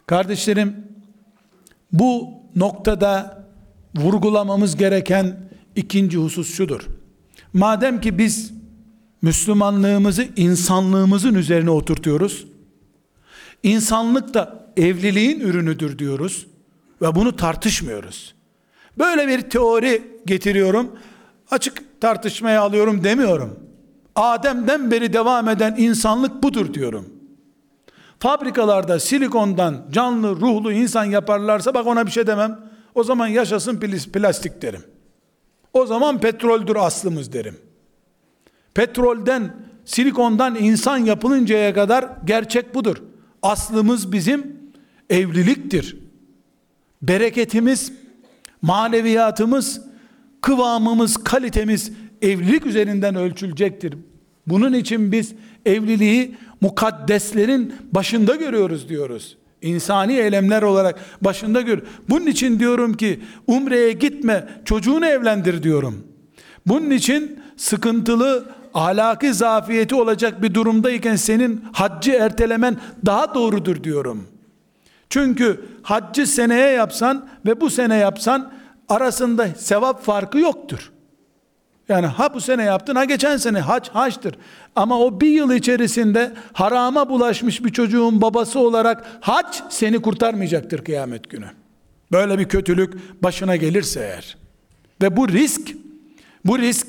Kardeşlerim, 0.06 0.88
bu 1.92 2.34
noktada 2.56 3.37
vurgulamamız 3.98 4.76
gereken 4.76 5.50
ikinci 5.76 6.18
husus 6.18 6.56
şudur. 6.56 6.82
Madem 7.54 8.02
ki 8.02 8.18
biz 8.18 8.54
Müslümanlığımızı 9.22 10.28
insanlığımızın 10.36 11.36
üzerine 11.36 11.70
oturtuyoruz, 11.70 12.46
İnsanlık 13.64 14.34
da 14.34 14.66
evliliğin 14.78 15.40
ürünüdür 15.40 16.00
diyoruz 16.00 16.48
ve 17.02 17.16
bunu 17.16 17.36
tartışmıyoruz. 17.36 18.36
Böyle 18.98 19.28
bir 19.28 19.42
teori 19.42 20.22
getiriyorum. 20.26 20.92
Açık 21.52 22.02
tartışmaya 22.02 22.62
alıyorum 22.62 23.04
demiyorum. 23.04 23.60
Adem'den 24.16 24.92
beri 24.92 25.14
devam 25.14 25.50
eden 25.50 25.76
insanlık 25.78 26.44
budur 26.44 26.74
diyorum. 26.74 27.06
Fabrikalarda 28.20 29.00
silikondan 29.00 29.86
canlı 29.92 30.30
ruhlu 30.30 30.72
insan 30.72 31.06
yaparlarsa 31.06 31.74
bak 31.74 31.88
ona 31.88 32.06
bir 32.06 32.12
şey 32.12 32.28
demem. 32.28 32.60
O 32.98 33.04
zaman 33.04 33.28
yaşasın 33.28 33.80
plastik 34.14 34.62
derim. 34.62 34.84
O 35.74 35.86
zaman 35.86 36.20
petroldür 36.20 36.76
aslımız 36.76 37.34
derim. 37.34 37.58
Petrolden, 38.74 39.56
silikondan 39.86 40.56
insan 40.56 40.98
yapılıncaya 40.98 41.74
kadar 41.74 42.10
gerçek 42.26 42.76
budur. 42.76 42.98
Aslımız 43.42 44.12
bizim 44.12 44.58
evliliktir. 45.10 45.98
Bereketimiz, 47.02 47.92
maneviyatımız, 48.62 49.82
kıvamımız, 50.42 51.18
kalitemiz 51.18 51.92
evlilik 52.22 52.66
üzerinden 52.66 53.16
ölçülecektir. 53.16 53.94
Bunun 54.48 54.74
için 54.74 55.12
biz 55.12 55.34
evliliği 55.66 56.36
mukaddeslerin 56.62 57.76
başında 57.92 58.36
görüyoruz 58.36 58.90
diyoruz. 58.90 59.37
İnsani 59.62 60.14
eylemler 60.14 60.62
olarak 60.62 61.00
başında 61.22 61.62
gör. 61.62 61.80
Bunun 62.10 62.26
için 62.26 62.60
diyorum 62.60 62.94
ki 62.94 63.20
umreye 63.48 63.92
gitme, 63.92 64.48
çocuğunu 64.66 65.06
evlendir 65.06 65.64
diyorum. 65.64 66.08
Bunun 66.66 66.90
için 66.90 67.40
sıkıntılı, 67.58 68.46
ahlaki 68.74 69.34
zafiyeti 69.34 69.96
olacak 69.96 70.42
bir 70.42 70.54
durumdayken 70.54 71.16
senin 71.16 71.66
haccı 71.74 72.12
ertelemen 72.12 72.78
daha 73.06 73.34
doğrudur 73.34 73.84
diyorum. 73.84 74.28
Çünkü 75.10 75.66
haccı 75.84 76.28
seneye 76.28 76.70
yapsan 76.70 77.30
ve 77.46 77.62
bu 77.62 77.70
sene 77.70 77.96
yapsan 77.96 78.52
arasında 78.90 79.48
sevap 79.48 80.04
farkı 80.04 80.40
yoktur. 80.40 80.92
Yani 81.90 82.06
ha 82.06 82.34
bu 82.34 82.42
sene 82.42 82.64
yaptın 82.64 82.96
ha 82.96 83.06
geçen 83.06 83.38
sene 83.38 83.60
hac 83.60 83.90
haçtır. 83.90 84.36
Ama 84.76 85.00
o 85.00 85.22
bir 85.22 85.30
yıl 85.30 85.52
içerisinde 85.52 86.34
harama 86.54 87.10
bulaşmış 87.10 87.66
bir 87.66 87.70
çocuğun 87.70 88.22
babası 88.22 88.60
olarak 88.60 89.06
hac 89.22 89.58
seni 89.70 90.02
kurtarmayacaktır 90.02 90.84
kıyamet 90.84 91.30
günü. 91.30 91.48
Böyle 92.12 92.40
bir 92.40 92.50
kötülük 92.50 93.24
başına 93.24 93.56
gelirse 93.56 94.00
eğer. 94.00 94.38
Ve 95.02 95.18
bu 95.18 95.28
risk, 95.28 95.72
bu 96.46 96.60
risk 96.60 96.88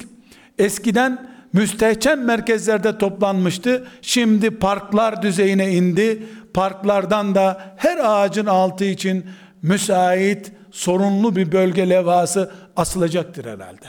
eskiden 0.58 1.30
müstehcen 1.52 2.18
merkezlerde 2.18 2.98
toplanmıştı. 2.98 3.86
Şimdi 4.02 4.50
parklar 4.50 5.22
düzeyine 5.22 5.72
indi. 5.72 6.22
Parklardan 6.54 7.34
da 7.34 7.74
her 7.76 7.98
ağacın 7.98 8.46
altı 8.46 8.84
için 8.84 9.26
müsait, 9.62 10.52
sorunlu 10.70 11.36
bir 11.36 11.52
bölge 11.52 11.90
levhası 11.90 12.50
asılacaktır 12.76 13.44
herhalde. 13.44 13.86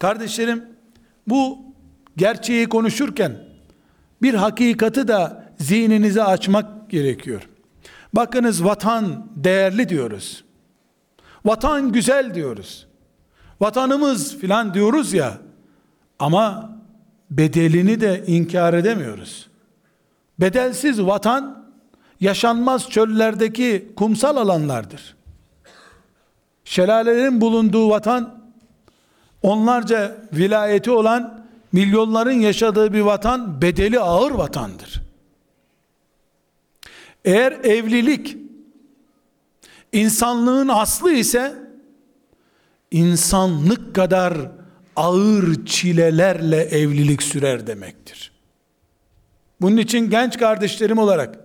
Kardeşlerim, 0.00 0.64
bu 1.26 1.58
gerçeği 2.16 2.68
konuşurken 2.68 3.36
bir 4.22 4.34
hakikati 4.34 5.08
da 5.08 5.44
zihninize 5.58 6.22
açmak 6.22 6.90
gerekiyor. 6.90 7.48
Bakınız 8.12 8.64
vatan 8.64 9.26
değerli 9.36 9.88
diyoruz. 9.88 10.44
Vatan 11.44 11.92
güzel 11.92 12.34
diyoruz. 12.34 12.86
Vatanımız 13.60 14.38
filan 14.38 14.74
diyoruz 14.74 15.12
ya. 15.12 15.38
Ama 16.18 16.76
bedelini 17.30 18.00
de 18.00 18.24
inkar 18.26 18.74
edemiyoruz. 18.74 19.48
Bedelsiz 20.38 21.02
vatan 21.02 21.72
yaşanmaz 22.20 22.90
çöllerdeki 22.90 23.92
kumsal 23.96 24.36
alanlardır. 24.36 25.16
Şelalelerin 26.64 27.40
bulunduğu 27.40 27.90
vatan 27.90 28.39
onlarca 29.42 30.16
vilayeti 30.32 30.90
olan 30.90 31.46
milyonların 31.72 32.40
yaşadığı 32.40 32.92
bir 32.92 33.00
vatan 33.00 33.62
bedeli 33.62 34.00
ağır 34.00 34.30
vatandır. 34.30 35.02
Eğer 37.24 37.52
evlilik 37.52 38.36
insanlığın 39.92 40.68
aslı 40.68 41.12
ise 41.12 41.54
insanlık 42.90 43.94
kadar 43.94 44.34
ağır 44.96 45.66
çilelerle 45.66 46.62
evlilik 46.62 47.22
sürer 47.22 47.66
demektir. 47.66 48.32
Bunun 49.60 49.76
için 49.76 50.10
genç 50.10 50.38
kardeşlerim 50.38 50.98
olarak 50.98 51.38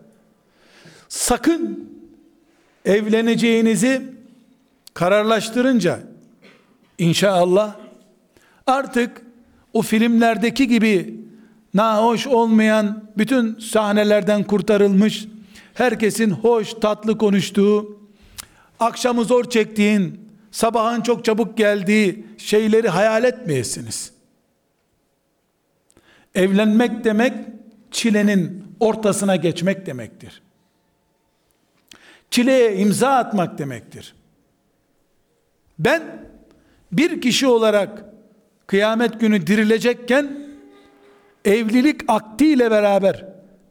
sakın 1.10 1.90
evleneceğinizi 2.86 4.02
kararlaştırınca 4.94 6.00
inşallah 6.98 7.85
artık 8.68 9.22
o 9.74 9.82
filmlerdeki 9.82 10.68
gibi 10.68 11.20
nahoş 11.74 12.28
olmayan 12.28 13.10
bütün 13.18 13.60
sahnelerden 13.60 14.44
kurtarılmış 14.44 15.28
herkesin 15.74 16.32
hoş 16.32 16.74
tatlı 16.74 17.18
konuştuğu 17.18 18.00
akşamı 18.80 19.24
zor 19.26 19.50
çektiğin 19.50 20.30
sabahın 20.52 21.02
çok 21.02 21.26
çabuk 21.26 21.58
geldiği 21.58 22.26
şeyleri 22.38 22.90
hayal 22.90 23.24
etmeyesiniz. 23.24 24.12
Evlenmek 26.36 27.04
demek 27.04 27.34
çilenin 27.92 28.64
ortasına 28.80 29.36
geçmek 29.36 29.86
demektir. 29.86 30.42
Çileye 32.32 32.78
imza 32.78 33.10
atmak 33.10 33.58
demektir. 33.58 34.16
Ben 35.80 36.28
bir 36.92 37.22
kişi 37.22 37.48
olarak 37.48 38.15
kıyamet 38.68 39.20
günü 39.20 39.48
dirilecekken 39.48 40.40
evlilik 41.46 42.02
aktiyle 42.08 42.72
beraber 42.72 43.26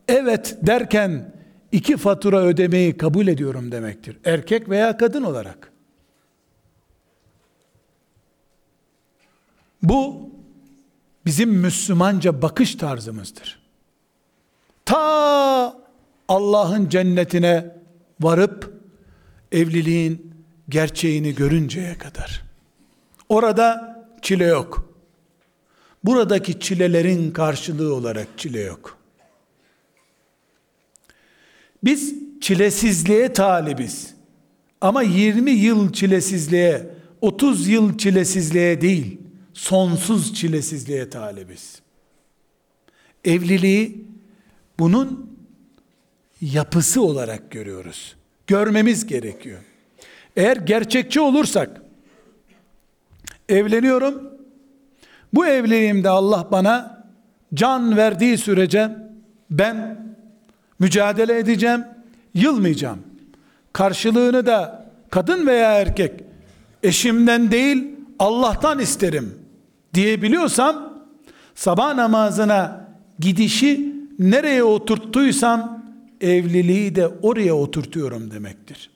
evet 0.09 0.59
derken 0.63 1.35
iki 1.73 1.97
fatura 1.97 2.41
ödemeyi 2.41 2.97
kabul 2.97 3.27
ediyorum 3.27 3.73
demektir. 3.73 4.17
Erkek 4.25 4.69
veya 4.69 4.97
kadın 4.97 5.23
olarak. 5.23 5.73
Bu 9.83 10.31
bizim 11.27 11.51
Müslümanca 11.51 12.43
bakış 12.43 12.75
tarzımızdır. 12.75 13.59
Ta 14.85 15.77
Allah'ın 16.29 16.89
cennetine 16.89 17.77
varıp 18.21 18.75
evliliğin 19.53 20.35
gerçeğini 20.69 21.35
görünceye 21.35 21.99
kadar. 21.99 22.45
Orada 23.29 23.94
çile 24.25 24.45
yok. 24.45 24.95
Buradaki 26.05 26.61
çilelerin 26.61 27.31
karşılığı 27.31 27.95
olarak 27.95 28.27
çile 28.37 28.61
yok. 28.61 28.99
Biz 31.85 32.14
çilesizliğe 32.41 33.33
talibiz. 33.33 34.14
Ama 34.81 35.03
20 35.03 35.51
yıl 35.51 35.93
çilesizliğe, 35.93 36.87
30 37.20 37.68
yıl 37.68 37.99
çilesizliğe 37.99 38.81
değil, 38.81 39.18
sonsuz 39.53 40.35
çilesizliğe 40.35 41.11
talibiz. 41.11 41.81
Evliliği 43.25 44.05
bunun 44.79 45.37
yapısı 46.41 47.03
olarak 47.03 47.51
görüyoruz. 47.51 48.16
Görmemiz 48.47 49.07
gerekiyor. 49.07 49.61
Eğer 50.37 50.57
gerçekçi 50.57 51.20
olursak 51.20 51.84
evleniyorum. 53.49 54.31
Bu 55.35 55.47
evliliğimde 55.47 56.09
Allah 56.09 56.49
bana 56.53 57.05
can 57.55 57.97
verdiği 57.97 58.39
sürece 58.39 58.91
ben 59.51 59.99
mücadele 60.79 61.39
edeceğim, 61.39 61.85
yılmayacağım. 62.35 62.99
Karşılığını 63.73 64.47
da 64.47 64.87
kadın 65.11 65.47
veya 65.47 65.73
erkek 65.73 66.25
eşimden 66.83 67.51
değil 67.51 67.85
Allah'tan 68.19 68.79
isterim 68.79 69.39
diyebiliyorsam 69.95 71.05
sabah 71.55 71.95
namazına 71.95 72.89
gidişi 73.19 73.95
nereye 74.19 74.65
oturttuysam 74.65 75.85
evliliği 76.21 76.95
de 76.95 77.09
oraya 77.23 77.55
oturtuyorum 77.55 78.31
demektir. 78.31 78.91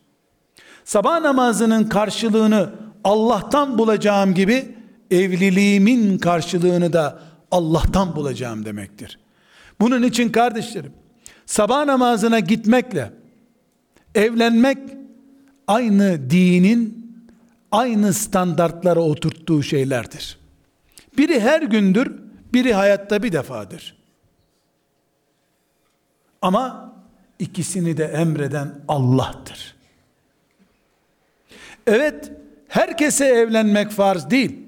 Sabah 0.85 1.21
namazının 1.21 1.85
karşılığını 1.85 2.71
Allah'tan 3.05 3.79
bulacağım 3.79 4.35
gibi 4.35 4.75
evliliğimin 5.11 6.19
karşılığını 6.19 6.93
da 6.93 7.23
Allah'tan 7.51 8.17
bulacağım 8.17 8.65
demektir. 8.65 9.19
Bunun 9.81 10.03
için 10.03 10.29
kardeşlerim 10.29 10.93
sabah 11.47 11.85
namazına 11.85 12.41
gitmekle 12.41 13.13
evlenmek 14.15 14.79
aynı 15.67 16.31
dinin 16.31 16.99
aynı 17.73 18.13
standartlara 18.13 19.01
oturttuğu 19.01 19.63
şeylerdir. 19.63 20.39
Biri 21.19 21.41
her 21.41 21.63
gündür, 21.63 22.19
biri 22.53 22.75
hayatta 22.75 23.23
bir 23.23 23.33
defadır. 23.33 23.97
Ama 26.43 26.93
ikisini 27.39 27.97
de 27.97 28.05
emreden 28.05 28.81
Allah'tır. 28.89 29.77
Evet, 31.87 32.33
herkese 32.69 33.27
evlenmek 33.27 33.91
farz 33.91 34.31
değil. 34.31 34.59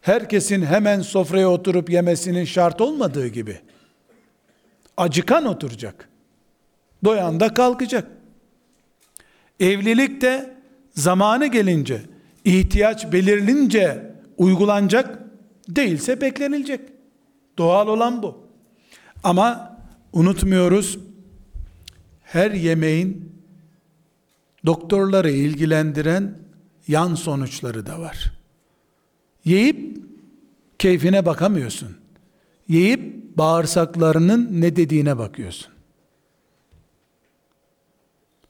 Herkesin 0.00 0.62
hemen 0.62 1.00
sofraya 1.00 1.48
oturup 1.48 1.90
yemesinin 1.90 2.44
şart 2.44 2.80
olmadığı 2.80 3.26
gibi. 3.26 3.60
Acıkan 4.96 5.44
oturacak. 5.44 6.08
Doyan 7.04 7.40
da 7.40 7.54
kalkacak. 7.54 8.06
Evlilik 9.60 10.20
de 10.20 10.54
zamanı 10.90 11.46
gelince, 11.46 12.02
ihtiyaç 12.44 13.12
belirlince 13.12 14.14
uygulanacak, 14.36 15.18
değilse 15.68 16.20
beklenilecek. 16.20 16.80
Doğal 17.58 17.88
olan 17.88 18.22
bu. 18.22 18.48
Ama 19.24 19.78
unutmuyoruz, 20.12 20.98
her 22.22 22.50
yemeğin 22.50 23.32
doktorları 24.66 25.30
ilgilendiren 25.30 26.34
yan 26.88 27.14
sonuçları 27.14 27.86
da 27.86 28.00
var. 28.00 28.32
Yiyip 29.44 29.98
keyfine 30.78 31.26
bakamıyorsun. 31.26 31.96
Yiyip 32.68 33.36
bağırsaklarının 33.36 34.48
ne 34.60 34.76
dediğine 34.76 35.18
bakıyorsun. 35.18 35.78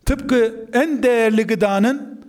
tıpkı 0.09 0.67
en 0.73 1.03
değerli 1.03 1.47
gıdanın 1.47 2.25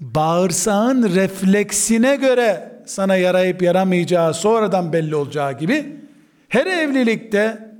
bağırsağın 0.00 1.14
refleksine 1.14 2.16
göre 2.16 2.72
sana 2.86 3.16
yarayıp 3.16 3.62
yaramayacağı 3.62 4.34
sonradan 4.34 4.92
belli 4.92 5.16
olacağı 5.16 5.58
gibi 5.58 5.96
her 6.48 6.66
evlilikte 6.66 7.70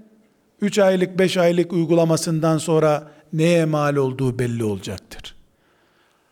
3 0.60 0.78
aylık 0.78 1.18
5 1.18 1.36
aylık 1.36 1.72
uygulamasından 1.72 2.58
sonra 2.58 3.10
neye 3.32 3.64
mal 3.64 3.96
olduğu 3.96 4.38
belli 4.38 4.64
olacaktır. 4.64 5.34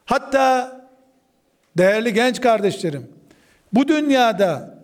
Hatta 0.04 0.77
değerli 1.78 2.14
genç 2.14 2.40
kardeşlerim 2.40 3.06
bu 3.72 3.88
dünyada 3.88 4.78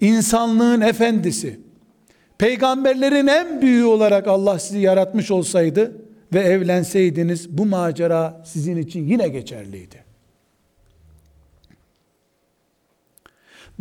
insanlığın 0.00 0.80
efendisi 0.80 1.60
peygamberlerin 2.38 3.26
en 3.26 3.62
büyüğü 3.62 3.84
olarak 3.84 4.28
Allah 4.28 4.58
sizi 4.58 4.78
yaratmış 4.78 5.30
olsaydı 5.30 5.96
ve 6.32 6.40
evlenseydiniz 6.40 7.58
bu 7.58 7.66
macera 7.66 8.42
sizin 8.44 8.76
için 8.76 9.08
yine 9.08 9.28
geçerliydi. 9.28 10.04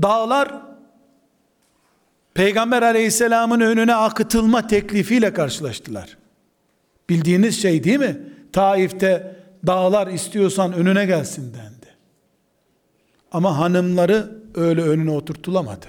Dağlar 0.01 0.71
Peygamber 2.33 2.81
aleyhisselamın 2.81 3.59
önüne 3.59 3.95
akıtılma 3.95 4.67
teklifiyle 4.67 5.33
karşılaştılar. 5.33 6.17
Bildiğiniz 7.09 7.61
şey 7.61 7.83
değil 7.83 7.99
mi? 7.99 8.17
Taif'te 8.53 9.35
dağlar 9.67 10.07
istiyorsan 10.07 10.73
önüne 10.73 11.05
gelsin 11.05 11.53
dendi. 11.53 11.80
Ama 13.31 13.57
hanımları 13.57 14.31
öyle 14.55 14.81
önüne 14.81 15.11
oturtulamadı. 15.11 15.85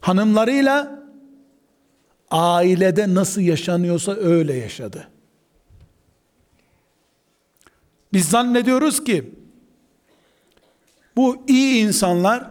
Hanımlarıyla 0.00 1.02
ailede 2.30 3.14
nasıl 3.14 3.40
yaşanıyorsa 3.40 4.12
öyle 4.12 4.54
yaşadı. 4.54 5.08
Biz 8.12 8.28
zannediyoruz 8.28 9.04
ki 9.04 9.32
bu 11.16 11.44
iyi 11.48 11.86
insanlar 11.86 12.50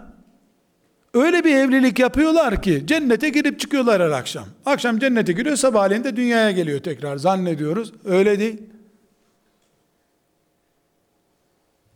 öyle 1.14 1.44
bir 1.44 1.56
evlilik 1.56 2.00
yapıyorlar 2.00 2.62
ki 2.62 2.84
cennete 2.88 3.30
girip 3.30 3.60
çıkıyorlar 3.60 4.02
her 4.02 4.10
akşam. 4.10 4.46
Akşam 4.66 5.00
cennete 5.00 5.34
giriyor 5.34 5.56
sabahleyin 5.56 6.04
de 6.04 6.16
dünyaya 6.16 6.52
geliyor 6.52 6.80
tekrar 6.80 7.18
zannediyoruz. 7.18 7.94
Öyle 8.06 8.40
değil. 8.40 8.62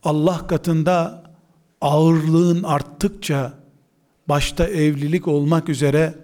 Allah 0.03 0.47
katında 0.47 1.23
ağırlığın 1.81 2.63
arttıkça 2.63 3.53
başta 4.29 4.67
evlilik 4.67 5.27
olmak 5.27 5.69
üzere 5.69 6.15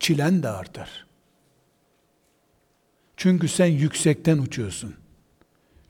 çilen 0.00 0.42
de 0.42 0.48
artar. 0.48 1.06
Çünkü 3.16 3.48
sen 3.48 3.66
yüksekten 3.66 4.38
uçuyorsun. 4.38 4.94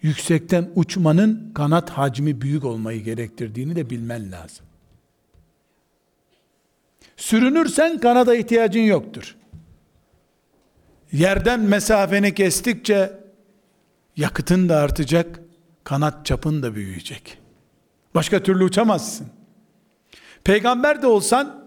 Yüksekten 0.03 0.71
uçmanın 0.75 1.51
kanat 1.55 1.91
hacmi 1.91 2.41
büyük 2.41 2.65
olmayı 2.65 3.05
gerektirdiğini 3.05 3.77
de 3.77 3.91
bilmen 3.91 4.33
lazım. 4.33 4.67
Sürünürsen 7.17 8.01
kanada 8.01 8.37
ihtiyacın 8.37 8.81
yoktur. 8.81 9.37
Yerden 11.13 11.61
mesafeni 11.61 12.35
kestikçe 12.35 13.13
yakıtın 14.17 14.69
da 14.69 14.77
artacak, 14.77 15.41
kanat 15.85 16.27
çapın 16.27 16.63
da 16.63 16.75
büyüyecek. 16.75 17.39
Başka 18.15 18.43
türlü 18.43 18.65
uçamazsın. 18.65 19.27
Peygamber 20.45 21.03
de 21.03 21.07
olsan 21.07 21.65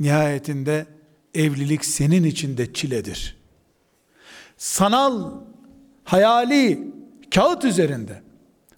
nihayetinde 0.00 0.86
evlilik 1.34 1.84
senin 1.84 2.24
için 2.24 2.56
de 2.56 2.72
çiledir. 2.72 3.36
Sanal, 4.56 5.30
hayali, 6.04 6.92
kağıt 7.34 7.64
üzerinde, 7.64 8.22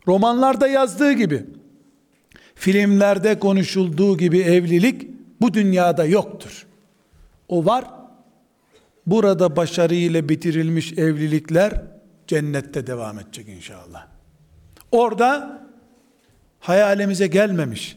romanlarda 0.07 0.69
yazdığı 0.69 1.13
gibi, 1.13 1.47
filmlerde 2.55 3.39
konuşulduğu 3.39 4.17
gibi 4.19 4.39
evlilik 4.39 5.09
bu 5.41 5.55
dünyada 5.55 6.05
yoktur. 6.05 6.67
O 7.49 7.65
var. 7.65 7.85
Burada 9.07 9.57
başarıyla 9.57 10.29
bitirilmiş 10.29 10.93
evlilikler 10.93 11.83
cennette 12.29 12.87
devam 12.87 13.19
edecek 13.19 13.49
inşallah. 13.49 14.07
Orada 14.93 15.63
hayalimize 16.61 17.27
gelmemiş, 17.27 17.97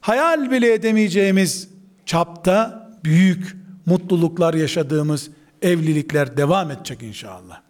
hayal 0.00 0.50
bile 0.50 0.74
edemeyeceğimiz 0.74 1.68
çapta 2.06 2.88
büyük 3.04 3.56
mutluluklar 3.86 4.54
yaşadığımız 4.54 5.30
evlilikler 5.62 6.36
devam 6.36 6.70
edecek 6.70 7.02
inşallah. 7.02 7.60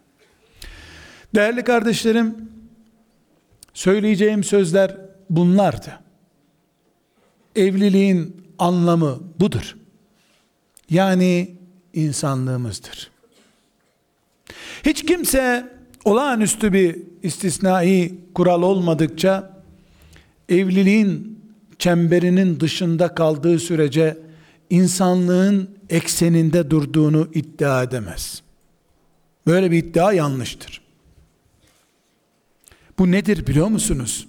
Değerli 1.35 1.65
kardeşlerim, 1.65 2.51
söyleyeceğim 3.75 4.45
sözler 4.45 4.97
bunlardı. 5.31 6.01
Evliliğin 7.57 8.47
anlamı 8.59 9.21
budur. 9.41 9.77
Yani 10.91 11.57
insanlığımızdır. 11.95 13.11
Hiç 14.85 15.07
kimse 15.07 15.80
olağanüstü 16.05 16.73
bir 16.73 16.97
istisnai 17.23 18.15
kural 18.35 18.63
olmadıkça 18.63 19.63
evliliğin 20.49 21.41
çemberinin 21.79 22.61
dışında 22.61 23.15
kaldığı 23.15 23.59
sürece 23.59 24.19
insanlığın 24.71 25.71
ekseninde 25.91 26.71
durduğunu 26.71 27.29
iddia 27.35 27.83
edemez. 27.83 28.43
Böyle 29.47 29.71
bir 29.71 29.79
iddia 29.79 30.13
yanlıştır. 30.13 30.81
Bu 32.99 33.11
nedir 33.11 33.47
biliyor 33.47 33.67
musunuz? 33.67 34.29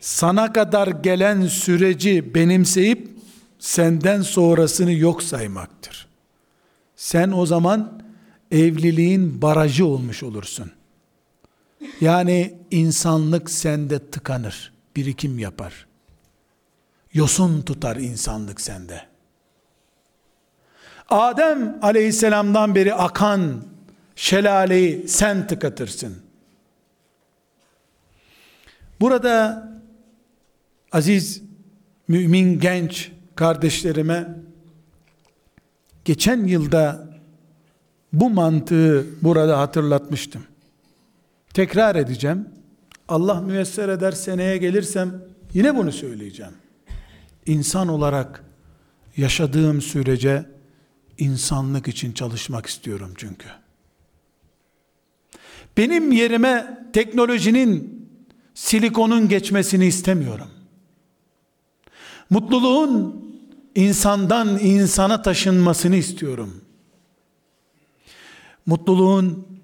Sana 0.00 0.52
kadar 0.52 0.88
gelen 0.88 1.46
süreci 1.46 2.34
benimseyip 2.34 3.10
senden 3.58 4.22
sonrasını 4.22 4.92
yok 4.92 5.22
saymaktır. 5.22 6.06
Sen 6.96 7.32
o 7.32 7.46
zaman 7.46 8.02
evliliğin 8.50 9.42
barajı 9.42 9.86
olmuş 9.86 10.22
olursun. 10.22 10.70
Yani 12.00 12.54
insanlık 12.70 13.50
sende 13.50 14.10
tıkanır, 14.10 14.72
birikim 14.96 15.38
yapar. 15.38 15.86
Yosun 17.12 17.62
tutar 17.62 17.96
insanlık 17.96 18.60
sende. 18.60 19.00
Adem 21.08 21.78
aleyhisselamdan 21.82 22.74
beri 22.74 22.94
akan 22.94 23.64
şelaleyi 24.16 25.08
sen 25.08 25.46
tıkatırsın. 25.46 26.16
Burada 29.00 29.68
aziz 30.92 31.42
mümin 32.08 32.60
genç 32.60 33.12
kardeşlerime 33.34 34.28
geçen 36.04 36.44
yılda 36.44 37.08
bu 38.12 38.30
mantığı 38.30 39.06
burada 39.22 39.58
hatırlatmıştım. 39.58 40.42
Tekrar 41.54 41.96
edeceğim. 41.96 42.48
Allah 43.08 43.40
müyesser 43.40 43.88
eder 43.88 44.12
seneye 44.12 44.56
gelirsem 44.56 45.22
yine 45.54 45.76
bunu 45.76 45.92
söyleyeceğim. 45.92 46.52
İnsan 47.46 47.88
olarak 47.88 48.44
yaşadığım 49.16 49.82
sürece 49.82 50.46
insanlık 51.18 51.88
için 51.88 52.12
çalışmak 52.12 52.66
istiyorum 52.66 53.14
çünkü. 53.16 53.48
Benim 55.76 56.12
yerime 56.12 56.84
teknolojinin 56.92 58.04
silikonun 58.54 59.28
geçmesini 59.28 59.86
istemiyorum. 59.86 60.48
Mutluluğun 62.30 63.24
insandan 63.74 64.58
insana 64.58 65.22
taşınmasını 65.22 65.96
istiyorum. 65.96 66.60
Mutluluğun 68.66 69.54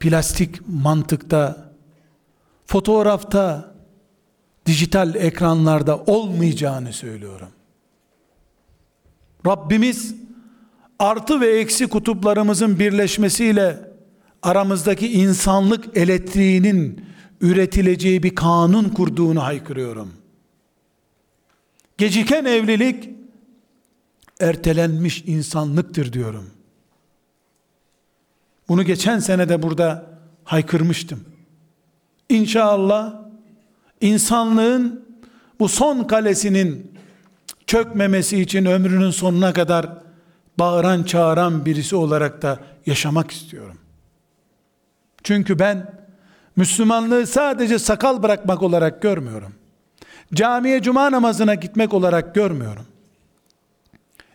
plastik 0.00 0.68
mantıkta, 0.68 1.72
fotoğrafta, 2.66 3.74
dijital 4.66 5.14
ekranlarda 5.14 5.98
olmayacağını 5.98 6.92
söylüyorum. 6.92 7.48
Rabbimiz 9.46 10.14
artı 10.98 11.40
ve 11.40 11.58
eksi 11.58 11.86
kutuplarımızın 11.86 12.78
birleşmesiyle 12.78 13.90
aramızdaki 14.42 15.12
insanlık 15.12 15.96
elektriğinin 15.96 17.04
üretileceği 17.40 18.22
bir 18.22 18.34
kanun 18.34 18.88
kurduğunu 18.88 19.42
haykırıyorum. 19.42 20.12
Geciken 21.98 22.44
evlilik 22.44 23.10
ertelenmiş 24.40 25.24
insanlıktır 25.26 26.12
diyorum. 26.12 26.50
Bunu 28.70 28.82
geçen 28.82 29.18
sene 29.18 29.48
de 29.48 29.62
burada 29.62 30.06
haykırmıştım. 30.44 31.24
İnşallah 32.28 33.14
insanlığın 34.00 35.04
bu 35.60 35.68
son 35.68 36.04
kalesinin 36.04 36.92
çökmemesi 37.66 38.40
için 38.40 38.64
ömrünün 38.64 39.10
sonuna 39.10 39.52
kadar 39.52 39.88
bağıran 40.58 41.02
çağıran 41.02 41.66
birisi 41.66 41.96
olarak 41.96 42.42
da 42.42 42.58
yaşamak 42.86 43.30
istiyorum. 43.30 43.78
Çünkü 45.22 45.58
ben 45.58 45.92
Müslümanlığı 46.56 47.26
sadece 47.26 47.78
sakal 47.78 48.22
bırakmak 48.22 48.62
olarak 48.62 49.02
görmüyorum. 49.02 49.54
Camiye 50.34 50.82
cuma 50.82 51.12
namazına 51.12 51.54
gitmek 51.54 51.94
olarak 51.94 52.34
görmüyorum. 52.34 52.86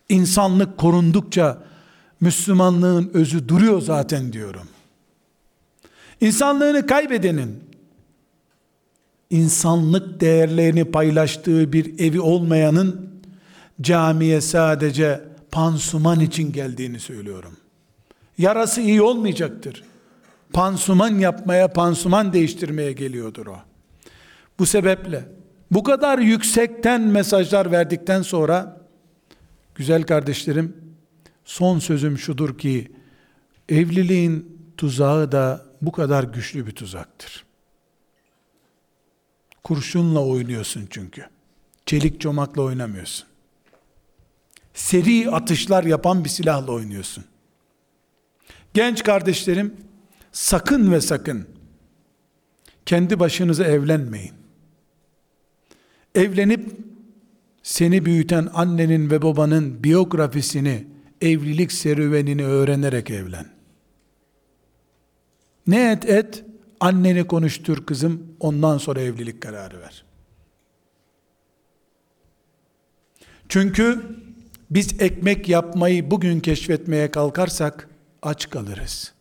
İnsanlık 0.09 0.77
korundukça 0.77 1.57
Müslümanlığın 2.21 3.11
özü 3.13 3.49
duruyor 3.49 3.81
zaten 3.81 4.33
diyorum. 4.33 4.67
İnsanlığını 6.21 6.87
kaybedenin 6.87 7.63
insanlık 9.29 10.21
değerlerini 10.21 10.85
paylaştığı 10.85 11.73
bir 11.73 11.99
evi 11.99 12.21
olmayanın 12.21 13.09
camiye 13.81 14.41
sadece 14.41 15.21
pansuman 15.51 16.19
için 16.19 16.51
geldiğini 16.51 16.99
söylüyorum. 16.99 17.57
Yarası 18.37 18.81
iyi 18.81 19.01
olmayacaktır. 19.01 19.83
Pansuman 20.53 21.19
yapmaya, 21.19 21.73
pansuman 21.73 22.33
değiştirmeye 22.33 22.91
geliyordur 22.91 23.47
o. 23.47 23.55
Bu 24.59 24.65
sebeple 24.65 25.25
bu 25.71 25.83
kadar 25.83 26.19
yüksekten 26.19 27.01
mesajlar 27.01 27.71
verdikten 27.71 28.21
sonra 28.21 28.81
güzel 29.75 30.03
kardeşlerim 30.03 30.84
son 31.45 31.79
sözüm 31.79 32.17
şudur 32.17 32.57
ki 32.57 32.91
evliliğin 33.69 34.61
tuzağı 34.77 35.31
da 35.31 35.65
bu 35.81 35.91
kadar 35.91 36.23
güçlü 36.23 36.67
bir 36.67 36.71
tuzaktır. 36.71 37.45
Kurşunla 39.63 40.25
oynuyorsun 40.25 40.87
çünkü. 40.89 41.25
Çelik 41.85 42.21
çomakla 42.21 42.61
oynamıyorsun. 42.61 43.27
Seri 44.73 45.31
atışlar 45.31 45.83
yapan 45.83 46.23
bir 46.23 46.29
silahla 46.29 46.71
oynuyorsun. 46.71 47.25
Genç 48.73 49.03
kardeşlerim, 49.03 49.75
sakın 50.31 50.91
ve 50.91 51.01
sakın 51.01 51.47
kendi 52.85 53.19
başınıza 53.19 53.63
evlenmeyin. 53.63 54.33
Evlenip 56.15 56.79
seni 57.63 58.05
büyüten 58.05 58.49
annenin 58.53 59.09
ve 59.09 59.21
babanın 59.21 59.83
biyografisini, 59.83 60.87
evlilik 61.21 61.71
serüvenini 61.71 62.45
öğrenerek 62.45 63.09
evlen. 63.09 63.45
Ne 65.67 65.91
et 65.91 66.09
et, 66.09 66.43
anneni 66.79 67.27
konuştur 67.27 67.85
kızım, 67.85 68.23
ondan 68.39 68.77
sonra 68.77 69.01
evlilik 69.01 69.41
kararı 69.41 69.79
ver. 69.79 70.05
Çünkü 73.49 74.01
biz 74.69 75.01
ekmek 75.01 75.49
yapmayı 75.49 76.11
bugün 76.11 76.39
keşfetmeye 76.39 77.11
kalkarsak 77.11 77.89
aç 78.21 78.49
kalırız. 78.49 79.13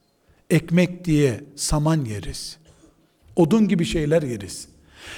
Ekmek 0.51 1.05
diye 1.05 1.45
saman 1.57 2.05
yeriz. 2.05 2.59
Odun 3.37 3.69
gibi 3.69 3.85
şeyler 3.85 4.23
yeriz. 4.23 4.69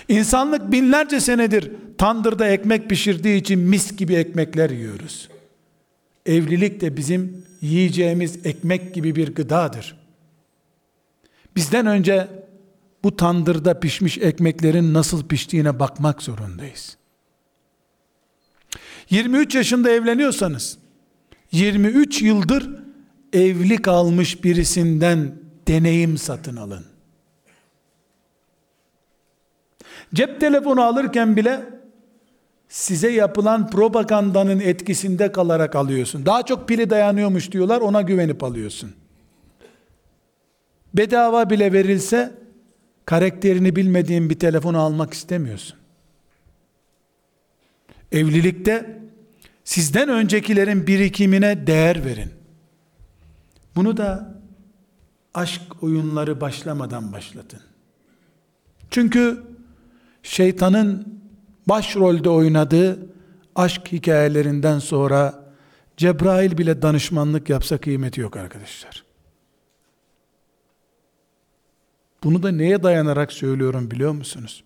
İnsanlık 0.09 0.73
binlerce 0.73 1.21
senedir 1.21 1.73
tandırda 1.99 2.47
ekmek 2.47 2.91
pişirdiği 2.91 3.41
için 3.41 3.59
mis 3.59 3.97
gibi 3.97 4.15
ekmekler 4.15 4.71
yiyoruz. 4.71 5.29
Evlilik 6.27 6.81
de 6.81 6.97
bizim 6.97 7.45
yiyeceğimiz 7.61 8.47
ekmek 8.47 8.95
gibi 8.95 9.17
bir 9.17 9.35
gıdadır. 9.35 9.97
Bizden 11.57 11.87
önce 11.87 12.29
bu 13.05 13.17
tandırda 13.17 13.81
pişmiş 13.81 14.19
ekmeklerin 14.19 14.95
nasıl 14.95 15.29
piştiğine 15.29 15.79
bakmak 15.79 16.23
zorundayız. 16.23 16.97
23 19.11 19.55
yaşında 19.55 19.91
evleniyorsanız 19.91 20.79
23 21.53 22.23
yıldır 22.23 22.71
evli 23.33 23.83
kalmış 23.83 24.45
birisinden 24.45 25.35
deneyim 25.69 26.19
satın 26.19 26.57
alın. 26.57 26.85
Cep 30.15 30.41
telefonu 30.41 30.83
alırken 30.83 31.37
bile 31.37 31.61
size 32.77 33.11
yapılan 33.11 33.71
propagandanın 33.71 34.61
etkisinde 34.61 35.33
kalarak 35.33 35.77
alıyorsun. 35.77 36.27
Daha 36.27 36.43
çok 36.43 36.69
pili 36.69 36.91
dayanıyormuş 36.91 37.53
diyorlar 37.53 37.81
ona 37.81 38.03
güvenip 38.03 38.45
alıyorsun. 38.45 38.95
Bedava 40.95 41.51
bile 41.51 41.73
verilse 41.73 42.35
karakterini 43.05 43.77
bilmediğin 43.77 44.31
bir 44.31 44.39
telefonu 44.39 44.79
almak 44.79 45.15
istemiyorsun. 45.15 45.77
Evlilikte 48.13 49.01
sizden 49.65 50.09
öncekilerin 50.09 50.87
birikimine 50.87 51.67
değer 51.67 52.05
verin. 52.05 52.31
Bunu 53.77 53.97
da 53.97 54.35
aşk 55.35 55.63
oyunları 55.83 56.41
başlamadan 56.41 57.13
başlatın. 57.13 57.61
Çünkü 58.91 59.43
şeytanın 60.23 61.17
başrolde 61.67 62.31
oynadığı 62.31 63.07
aşk 63.55 63.93
hikayelerinden 63.93 64.79
sonra 64.79 65.47
Cebrail 65.97 66.59
bile 66.59 66.83
danışmanlık 66.83 67.51
yapsa 67.51 67.79
kıymeti 67.79 68.21
yok 68.21 68.37
arkadaşlar. 68.37 69.05
Bunu 72.25 72.43
da 72.43 72.51
neye 72.51 72.83
dayanarak 72.83 73.33
söylüyorum 73.33 73.91
biliyor 73.91 74.13
musunuz? 74.13 74.65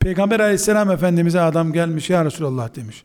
Peygamber 0.00 0.40
aleyhisselam 0.40 0.90
efendimize 0.90 1.40
adam 1.40 1.72
gelmiş 1.72 2.10
ya 2.10 2.24
Resulallah 2.24 2.74
demiş. 2.74 3.04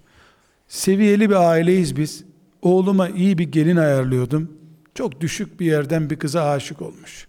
Seviyeli 0.68 1.30
bir 1.30 1.36
aileyiz 1.36 1.98
biz. 1.98 2.24
Oğluma 2.62 3.10
iyi 3.10 3.38
bir 3.38 3.52
gelin 3.52 3.76
ayarlıyordum. 3.76 4.58
Çok 4.96 5.22
düşük 5.22 5.60
bir 5.60 5.66
yerden 5.66 6.10
bir 6.10 6.20
kıza 6.20 6.50
aşık 6.50 6.82
olmuş. 6.82 7.28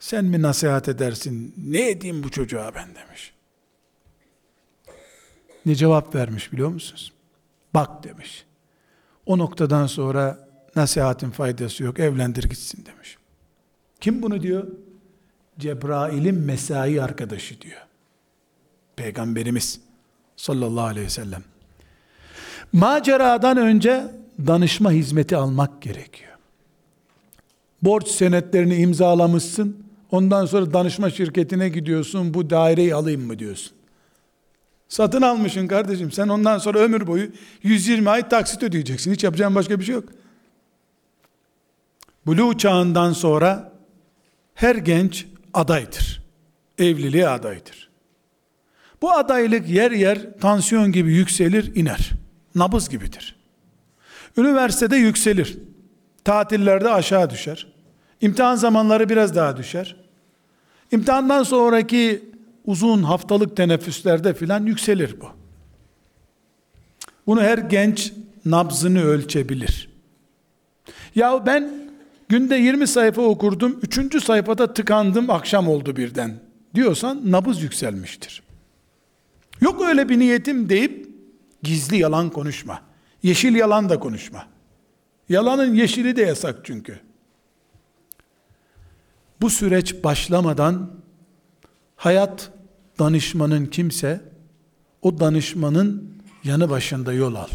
Sen 0.00 0.24
mi 0.24 0.42
nasihat 0.42 0.88
edersin? 0.88 1.54
Ne 1.56 1.90
edeyim 1.90 2.22
bu 2.22 2.30
çocuğa 2.30 2.74
ben 2.74 2.88
demiş. 2.94 3.32
Ne 5.68 5.74
cevap 5.74 6.14
vermiş 6.14 6.52
biliyor 6.52 6.68
musunuz? 6.68 7.12
Bak 7.74 8.04
demiş. 8.04 8.44
O 9.26 9.38
noktadan 9.38 9.86
sonra 9.86 10.48
nasihatin 10.76 11.30
faydası 11.30 11.84
yok. 11.84 12.00
Evlendir 12.00 12.42
gitsin 12.42 12.84
demiş. 12.86 13.16
Kim 14.00 14.22
bunu 14.22 14.42
diyor? 14.42 14.66
Cebrail'in 15.58 16.34
mesai 16.34 17.02
arkadaşı 17.02 17.60
diyor. 17.60 17.80
Peygamberimiz 18.96 19.80
sallallahu 20.36 20.84
aleyhi 20.84 21.06
ve 21.06 21.10
sellem. 21.10 21.42
Maceradan 22.72 23.56
önce 23.56 24.14
danışma 24.46 24.92
hizmeti 24.92 25.36
almak 25.36 25.82
gerekiyor. 25.82 26.32
Borç 27.82 28.08
senetlerini 28.08 28.76
imzalamışsın. 28.76 29.84
Ondan 30.10 30.46
sonra 30.46 30.72
danışma 30.72 31.10
şirketine 31.10 31.68
gidiyorsun. 31.68 32.34
Bu 32.34 32.50
daireyi 32.50 32.94
alayım 32.94 33.26
mı 33.26 33.38
diyorsun. 33.38 33.77
Satın 34.88 35.22
almışsın 35.22 35.66
kardeşim. 35.66 36.12
Sen 36.12 36.28
ondan 36.28 36.58
sonra 36.58 36.78
ömür 36.78 37.06
boyu 37.06 37.28
120 37.62 38.10
ay 38.10 38.28
taksit 38.28 38.62
ödeyeceksin. 38.62 39.12
Hiç 39.12 39.24
yapacağın 39.24 39.54
başka 39.54 39.80
bir 39.80 39.84
şey 39.84 39.94
yok. 39.94 40.08
Buluğ 42.26 42.58
çağından 42.58 43.12
sonra 43.12 43.72
her 44.54 44.76
genç 44.76 45.26
adaydır. 45.54 46.22
Evliliğe 46.78 47.28
adaydır. 47.28 47.90
Bu 49.02 49.12
adaylık 49.12 49.68
yer 49.68 49.90
yer 49.90 50.38
tansiyon 50.40 50.92
gibi 50.92 51.12
yükselir, 51.12 51.76
iner. 51.76 52.10
Nabız 52.54 52.88
gibidir. 52.88 53.36
Üniversitede 54.36 54.96
yükselir. 54.96 55.58
Tatillerde 56.24 56.90
aşağı 56.90 57.30
düşer. 57.30 57.66
İmtihan 58.20 58.56
zamanları 58.56 59.08
biraz 59.08 59.36
daha 59.36 59.56
düşer. 59.56 59.96
İmtihandan 60.92 61.42
sonraki 61.42 62.27
uzun 62.68 63.02
haftalık 63.02 63.56
teneffüslerde 63.56 64.34
filan 64.34 64.66
yükselir 64.66 65.20
bu. 65.20 65.26
Bunu 67.26 67.40
her 67.40 67.58
genç 67.58 68.12
nabzını 68.44 69.02
ölçebilir. 69.02 69.90
Ya 71.14 71.46
ben 71.46 71.88
Günde 72.28 72.56
20 72.56 72.86
sayfa 72.86 73.22
okurdum, 73.22 73.80
3. 73.82 74.24
sayfada 74.24 74.74
tıkandım, 74.74 75.30
akşam 75.30 75.68
oldu 75.68 75.96
birden 75.96 76.40
diyorsan 76.74 77.32
nabız 77.32 77.62
yükselmiştir. 77.62 78.42
Yok 79.60 79.82
öyle 79.82 80.08
bir 80.08 80.18
niyetim 80.18 80.68
deyip 80.68 81.08
gizli 81.62 81.96
yalan 81.96 82.30
konuşma. 82.30 82.82
Yeşil 83.22 83.54
yalan 83.54 83.88
da 83.88 84.00
konuşma. 84.00 84.46
Yalanın 85.28 85.74
yeşili 85.74 86.16
de 86.16 86.22
yasak 86.22 86.56
çünkü. 86.64 87.00
Bu 89.40 89.50
süreç 89.50 90.04
başlamadan 90.04 90.90
hayat 91.96 92.50
danışmanın 92.98 93.66
kimse 93.66 94.20
o 95.02 95.20
danışmanın 95.20 96.14
yanı 96.44 96.70
başında 96.70 97.12
yol 97.12 97.34
al. 97.34 97.48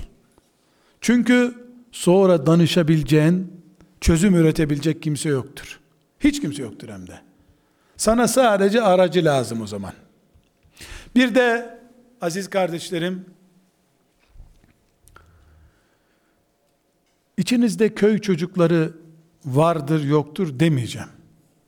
Çünkü 1.01 1.55
sonra 1.91 2.45
danışabileceğin 2.45 3.61
çözüm 4.01 4.35
üretebilecek 4.35 5.03
kimse 5.03 5.29
yoktur. 5.29 5.79
Hiç 6.19 6.41
kimse 6.41 6.61
yoktur 6.61 6.89
hem 6.89 7.07
de. 7.07 7.21
Sana 7.97 8.27
sadece 8.27 8.81
aracı 8.81 9.25
lazım 9.25 9.61
o 9.61 9.67
zaman. 9.67 9.93
Bir 11.15 11.35
de 11.35 11.79
aziz 12.21 12.49
kardeşlerim 12.49 13.25
İçinizde 17.37 17.93
köy 17.93 18.19
çocukları 18.19 18.93
vardır 19.45 20.03
yoktur 20.03 20.59
demeyeceğim. 20.59 21.07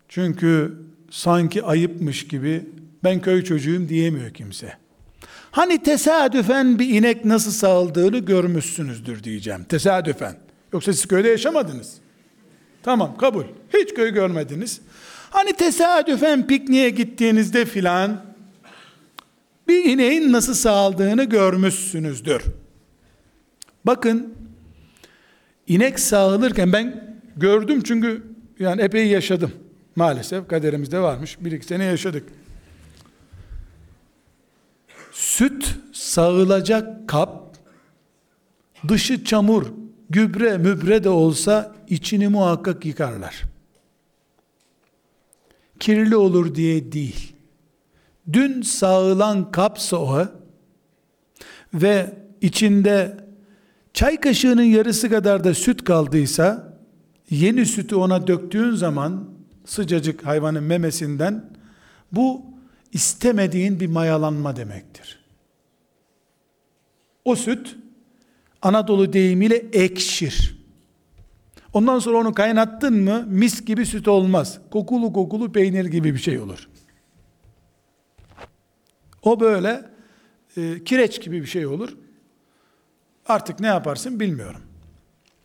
Çünkü 0.10 0.78
sanki 1.10 1.64
ayıpmış 1.64 2.28
gibi 2.28 2.70
ben 3.06 3.22
köy 3.22 3.44
çocuğuyum 3.44 3.90
diyemiyor 3.90 4.34
kimse. 4.34 4.74
Hani 5.52 5.84
tesadüfen 5.84 6.80
bir 6.80 6.90
inek 6.90 7.26
nasıl 7.26 7.52
sağıldığını 7.52 8.18
görmüşsünüzdür 8.18 9.24
diyeceğim. 9.24 9.64
Tesadüfen. 9.64 10.36
Yoksa 10.74 10.94
siz 10.94 11.06
köyde 11.06 11.30
yaşamadınız. 11.30 11.94
Tamam 12.84 13.18
kabul. 13.18 13.44
Hiç 13.74 13.94
köy 13.94 14.10
görmediniz. 14.10 14.82
Hani 15.30 15.54
tesadüfen 15.54 16.48
pikniğe 16.48 16.90
gittiğinizde 16.90 17.66
filan 17.66 18.26
bir 19.68 19.86
ineğin 19.86 20.32
nasıl 20.32 20.54
sağaldığını 20.54 21.24
görmüşsünüzdür. 21.24 22.42
Bakın 23.86 24.34
inek 25.68 26.00
sağılırken 26.00 26.74
ben 26.74 27.16
gördüm 27.38 27.82
çünkü 27.84 28.24
yani 28.60 28.82
epey 28.82 29.08
yaşadım. 29.08 29.52
Maalesef 29.96 30.48
kaderimizde 30.48 31.00
varmış. 31.00 31.38
Bir 31.40 31.52
iki 31.52 31.66
sene 31.66 31.84
yaşadık. 31.84 32.24
Süt 35.16 35.76
sağılacak 35.94 37.10
kap 37.10 37.58
dışı 38.88 39.24
çamur, 39.24 39.66
gübre, 40.10 40.58
mübre 40.58 41.04
de 41.04 41.10
olsa 41.10 41.76
içini 41.90 42.28
muhakkak 42.28 42.86
yıkarlar. 42.86 43.44
Kirli 45.80 46.16
olur 46.16 46.56
diye 46.56 46.92
değil. 46.92 47.36
Dün 48.34 48.62
sağılan 48.62 49.52
kapsa 49.52 49.98
o 49.98 50.28
ve 51.74 52.14
içinde 52.42 53.18
çay 53.94 54.20
kaşığının 54.20 54.64
yarısı 54.64 55.10
kadar 55.10 55.44
da 55.44 55.54
süt 55.54 55.84
kaldıysa 55.84 56.78
yeni 57.30 57.66
sütü 57.66 57.96
ona 57.96 58.28
döktüğün 58.28 58.72
zaman 58.72 59.30
sıcacık 59.66 60.26
hayvanın 60.26 60.64
memesinden 60.64 61.50
bu 62.12 62.55
istemediğin 62.92 63.80
bir 63.80 63.88
mayalanma 63.88 64.56
demektir. 64.56 65.20
O 67.26 67.36
süt 67.36 67.76
Anadolu 68.62 69.14
deyimiyle 69.14 69.56
ekşir. 69.56 70.56
Ondan 71.74 72.00
sonra 72.00 72.18
onu 72.18 72.34
kaynattın 72.34 73.04
mı 73.04 73.26
mis 73.28 73.66
gibi 73.66 73.86
süt 73.86 74.08
olmaz. 74.08 74.60
Kokulu 74.72 75.14
kokulu 75.14 75.52
peynir 75.52 75.86
gibi 75.86 76.14
bir 76.14 76.20
şey 76.20 76.40
olur. 76.40 76.70
O 79.24 79.40
böyle 79.40 79.86
e, 80.58 80.84
kireç 80.84 81.22
gibi 81.22 81.42
bir 81.42 81.48
şey 81.48 81.66
olur. 81.66 81.98
Artık 83.28 83.60
ne 83.60 83.68
yaparsın 83.68 84.20
bilmiyorum. 84.20 84.62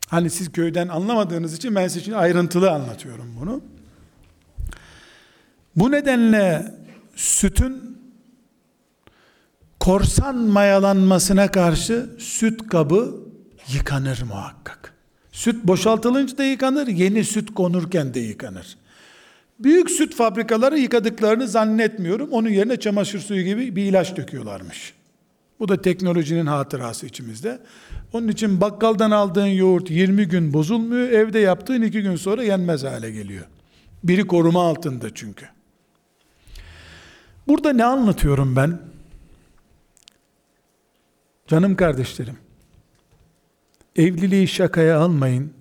Hani 0.07 0.29
siz 0.29 0.51
köyden 0.51 0.87
anlamadığınız 0.87 1.53
için 1.53 1.75
ben 1.75 1.87
size 1.87 2.15
ayrıntılı 2.15 2.71
anlatıyorum 2.71 3.35
bunu. 3.41 3.61
Bu 5.75 5.91
nedenle 5.91 6.75
sütün 7.15 7.97
korsan 9.79 10.37
mayalanmasına 10.37 11.51
karşı 11.51 12.09
süt 12.17 12.67
kabı 12.67 13.15
yıkanır 13.73 14.21
muhakkak. 14.21 14.93
Süt 15.31 15.63
boşaltılınca 15.63 16.37
da 16.37 16.43
yıkanır, 16.43 16.87
yeni 16.87 17.23
süt 17.23 17.53
konurken 17.53 18.13
de 18.13 18.19
yıkanır. 18.19 18.77
Büyük 19.59 19.91
süt 19.91 20.15
fabrikaları 20.15 20.79
yıkadıklarını 20.79 21.47
zannetmiyorum. 21.47 22.29
Onun 22.31 22.49
yerine 22.49 22.79
çamaşır 22.79 23.19
suyu 23.19 23.43
gibi 23.43 23.75
bir 23.75 23.83
ilaç 23.83 24.17
döküyorlarmış. 24.17 24.93
Bu 25.59 25.67
da 25.67 25.81
teknolojinin 25.81 26.45
hatırası 26.45 27.05
içimizde. 27.05 27.59
Onun 28.13 28.27
için 28.27 28.61
bakkaldan 28.61 29.11
aldığın 29.11 29.45
yoğurt 29.45 29.91
20 29.91 30.27
gün 30.27 30.53
bozulmuyor. 30.53 31.09
Evde 31.09 31.39
yaptığın 31.39 31.81
2 31.81 32.01
gün 32.01 32.15
sonra 32.15 32.43
yenmez 32.43 32.83
hale 32.83 33.11
geliyor. 33.11 33.45
Biri 34.03 34.27
koruma 34.27 34.67
altında 34.67 35.13
çünkü. 35.13 35.45
Burada 37.47 37.73
ne 37.73 37.85
anlatıyorum 37.85 38.55
ben? 38.55 38.79
Canım 41.47 41.75
kardeşlerim, 41.75 42.37
evliliği 43.95 44.47
şakaya 44.47 44.99
almayın. 44.99 45.53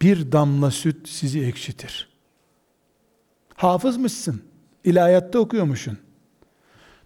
Bir 0.00 0.32
damla 0.32 0.70
süt 0.70 1.08
sizi 1.08 1.40
ekşitir. 1.40 2.08
Hafızmışsın, 3.54 4.42
ilahiyatta 4.84 5.38
okuyormuşsun. 5.38 5.98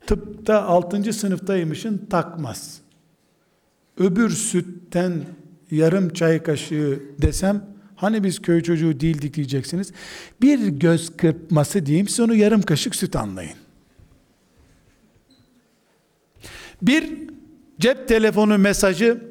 Tıpta 0.07 0.63
6. 0.63 1.13
sınıftaymışsın 1.13 2.07
takmaz. 2.11 2.81
Öbür 3.99 4.31
sütten 4.31 5.25
yarım 5.71 6.13
çay 6.13 6.43
kaşığı 6.43 7.03
desem 7.23 7.65
hani 7.97 8.25
biz 8.25 8.43
köy 8.43 8.63
çocuğu 8.63 9.01
değildik 9.01 9.35
diyeceksiniz. 9.35 9.93
Bir 10.43 10.67
göz 10.67 11.17
kırpması 11.17 11.87
diyeyim 11.87 12.09
siz 12.09 12.21
onu 12.21 12.35
yarım 12.35 12.63
kaşık 12.63 12.95
süt 12.95 13.17
anlayın. 13.17 13.60
Bir 16.83 17.13
cep 17.81 18.09
telefonu 18.09 18.59
mesajı 18.59 19.31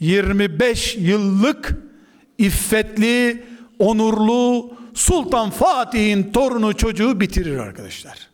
25 0.00 0.96
yıllık 0.96 1.74
iffetli, 2.38 3.42
onurlu 3.78 4.72
Sultan 4.94 5.50
Fatih'in 5.50 6.32
torunu 6.32 6.76
çocuğu 6.76 7.20
bitirir 7.20 7.58
arkadaşlar. 7.58 8.28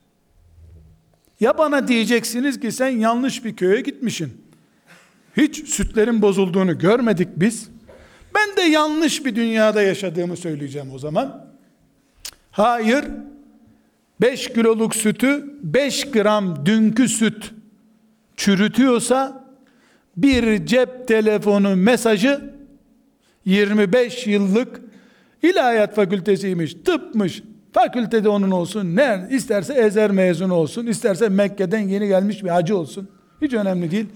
Ya 1.40 1.58
bana 1.58 1.88
diyeceksiniz 1.88 2.60
ki 2.60 2.72
sen 2.72 2.88
yanlış 2.88 3.44
bir 3.44 3.56
köye 3.56 3.80
gitmişsin. 3.80 4.44
Hiç 5.36 5.68
sütlerin 5.68 6.22
bozulduğunu 6.22 6.78
görmedik 6.78 7.28
biz. 7.36 7.68
Ben 8.34 8.56
de 8.56 8.62
yanlış 8.62 9.24
bir 9.24 9.36
dünyada 9.36 9.82
yaşadığımı 9.82 10.36
söyleyeceğim 10.36 10.90
o 10.92 10.98
zaman. 10.98 11.46
Hayır. 12.50 13.04
5 14.20 14.48
kiloluk 14.48 14.96
sütü 14.96 15.44
5 15.62 16.10
gram 16.10 16.66
dünkü 16.66 17.08
süt 17.08 17.54
çürütüyorsa 18.36 19.44
bir 20.16 20.66
cep 20.66 21.08
telefonu 21.08 21.76
mesajı 21.76 22.54
25 23.44 24.26
yıllık 24.26 24.80
ilahiyat 25.42 25.94
fakültesiymiş, 25.94 26.74
tıpmış, 26.84 27.42
fakültede 27.72 28.28
onun 28.28 28.50
olsun, 28.50 28.96
ne 28.96 29.28
isterse 29.30 29.74
Ezer 29.74 30.10
mezun 30.10 30.50
olsun, 30.50 30.86
isterse 30.86 31.28
Mekke'den 31.28 31.78
yeni 31.78 32.08
gelmiş 32.08 32.44
bir 32.44 32.48
hacı 32.48 32.76
olsun. 32.76 33.08
Hiç 33.42 33.52
önemli 33.52 33.90
değil, 33.90 34.06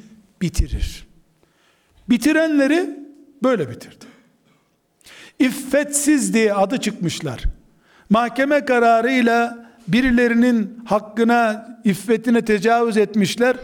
bitirir. 0.43 1.07
Bitirenleri 2.09 2.91
böyle 3.43 3.71
bitirdi. 3.71 4.05
İffetsiz 5.39 6.35
diye 6.35 6.55
adı 6.55 6.79
çıkmışlar. 6.79 7.43
Mahkeme 8.11 8.64
kararıyla 8.64 9.69
birilerinin 9.89 10.83
hakkına, 10.85 11.69
iffetine 11.85 12.45
tecavüz 12.45 12.97
etmişler 12.97 13.57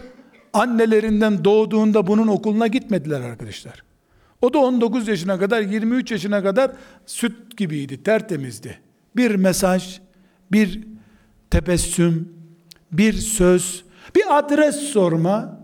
annelerinden 0.54 1.44
doğduğunda 1.44 2.06
bunun 2.06 2.26
okuluna 2.26 2.66
gitmediler 2.66 3.20
arkadaşlar. 3.20 3.82
O 4.42 4.54
da 4.54 4.58
19 4.58 5.08
yaşına 5.08 5.38
kadar 5.38 5.60
23 5.60 6.10
yaşına 6.10 6.42
kadar 6.42 6.72
süt 7.06 7.56
gibiydi, 7.56 8.02
tertemizdi. 8.02 8.78
Bir 9.16 9.34
mesaj, 9.34 10.00
bir 10.52 10.80
tebessüm, 11.50 12.32
bir 12.92 13.12
söz, 13.12 13.84
bir 14.14 14.38
adres 14.38 14.76
sorma, 14.76 15.60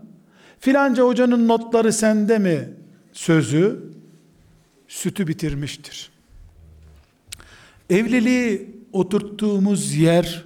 filanca 0.59 1.03
hocanın 1.03 1.47
notları 1.47 1.93
sende 1.93 2.39
mi 2.39 2.69
sözü 3.13 3.91
sütü 4.87 5.27
bitirmiştir. 5.27 6.11
Evliliği 7.89 8.75
oturttuğumuz 8.93 9.95
yer 9.95 10.45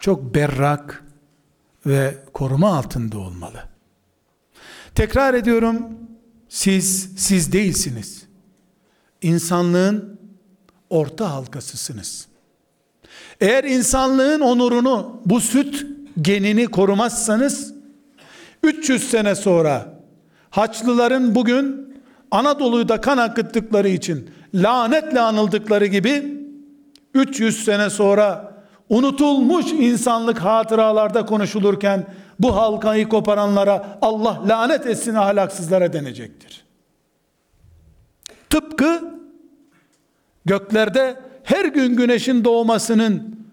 çok 0.00 0.34
berrak, 0.34 1.03
ve 1.86 2.14
koruma 2.32 2.76
altında 2.76 3.18
olmalı. 3.18 3.64
Tekrar 4.94 5.34
ediyorum, 5.34 5.76
siz 6.48 7.10
siz 7.16 7.52
değilsiniz. 7.52 8.24
İnsanlığın 9.22 10.20
orta 10.90 11.32
halkasısınız. 11.32 12.26
Eğer 13.40 13.64
insanlığın 13.64 14.40
onurunu, 14.40 15.20
bu 15.26 15.40
süt 15.40 15.86
genini 16.22 16.66
korumazsanız 16.66 17.74
300 18.62 19.10
sene 19.10 19.34
sonra 19.34 19.94
Haçlıların 20.50 21.34
bugün 21.34 21.94
Anadolu'yu 22.30 22.88
da 22.88 23.00
kan 23.00 23.18
akıttıkları 23.18 23.88
için 23.88 24.30
lanetle 24.54 25.20
anıldıkları 25.20 25.86
gibi 25.86 26.38
300 27.14 27.64
sene 27.64 27.90
sonra 27.90 28.53
unutulmuş 28.88 29.72
insanlık 29.72 30.38
hatıralarda 30.38 31.26
konuşulurken 31.26 32.06
bu 32.40 32.56
halkayı 32.56 33.08
koparanlara 33.08 33.98
Allah 34.02 34.42
lanet 34.48 34.86
etsin 34.86 35.14
ahlaksızlara 35.14 35.92
denecektir. 35.92 36.64
Tıpkı 38.50 39.14
göklerde 40.44 41.20
her 41.42 41.64
gün 41.64 41.96
güneşin 41.96 42.44
doğmasının 42.44 43.46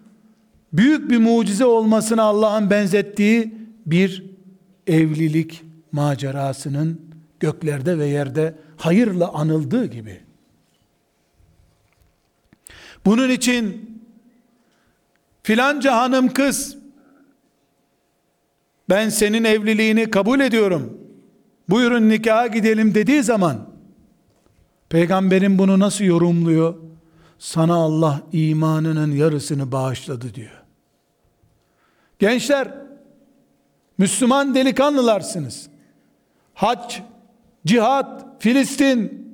büyük 0.72 1.10
bir 1.10 1.18
mucize 1.18 1.64
olmasına 1.64 2.22
Allah'ın 2.22 2.70
benzettiği 2.70 3.54
bir 3.86 4.24
evlilik 4.86 5.62
macerasının 5.92 7.00
göklerde 7.40 7.98
ve 7.98 8.06
yerde 8.06 8.54
hayırla 8.76 9.32
anıldığı 9.32 9.86
gibi. 9.86 10.20
Bunun 13.04 13.30
için 13.30 13.91
filanca 15.42 15.96
hanım 15.96 16.28
kız 16.28 16.76
ben 18.88 19.08
senin 19.08 19.44
evliliğini 19.44 20.10
kabul 20.10 20.40
ediyorum. 20.40 20.98
Buyurun 21.68 22.08
nikaha 22.08 22.46
gidelim 22.46 22.94
dediği 22.94 23.22
zaman 23.22 23.68
peygamberin 24.88 25.58
bunu 25.58 25.78
nasıl 25.78 26.04
yorumluyor? 26.04 26.74
Sana 27.38 27.74
Allah 27.74 28.20
imanının 28.32 29.12
yarısını 29.12 29.72
bağışladı 29.72 30.34
diyor. 30.34 30.62
Gençler 32.18 32.68
Müslüman 33.98 34.54
delikanlılarsınız. 34.54 35.68
Hac, 36.54 36.98
cihat, 37.66 38.42
Filistin 38.42 39.28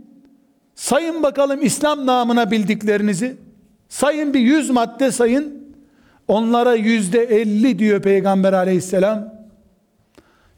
sayın 0.75 1.23
bakalım 1.23 1.63
İslam 1.63 2.07
namına 2.07 2.51
bildiklerinizi. 2.51 3.37
Sayın 3.89 4.35
bir 4.35 4.41
yüz 4.41 4.71
madde 4.71 5.13
sayın. 5.13 5.58
Onlara 6.29 6.75
yüzde 6.75 7.23
elli 7.23 7.79
diyor 7.79 8.03
Peygamber 8.03 8.53
aleyhisselam. 8.53 9.35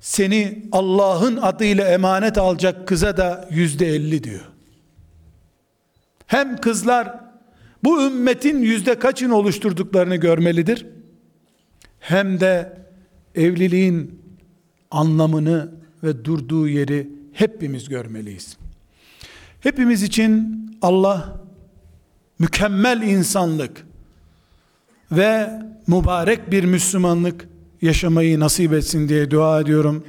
Seni 0.00 0.62
Allah'ın 0.72 1.36
adıyla 1.36 1.88
emanet 1.88 2.38
alacak 2.38 2.88
kıza 2.88 3.16
da 3.16 3.48
yüzde 3.50 3.86
elli 3.86 4.24
diyor. 4.24 4.44
Hem 6.26 6.56
kızlar 6.56 7.20
bu 7.84 8.02
ümmetin 8.02 8.62
yüzde 8.62 8.98
kaçını 8.98 9.34
oluşturduklarını 9.36 10.16
görmelidir. 10.16 10.86
Hem 12.00 12.40
de 12.40 12.78
evliliğin 13.34 14.20
anlamını 14.90 15.70
ve 16.02 16.24
durduğu 16.24 16.68
yeri 16.68 17.08
hepimiz 17.32 17.88
görmeliyiz. 17.88 18.56
Hepimiz 19.60 20.02
için 20.02 20.60
Allah 20.82 21.40
mükemmel 22.38 23.02
insanlık 23.02 23.86
ve 25.12 25.50
mübarek 25.86 26.50
bir 26.50 26.64
Müslümanlık 26.64 27.48
yaşamayı 27.82 28.40
nasip 28.40 28.72
etsin 28.72 29.08
diye 29.08 29.30
dua 29.30 29.60
ediyorum. 29.60 30.04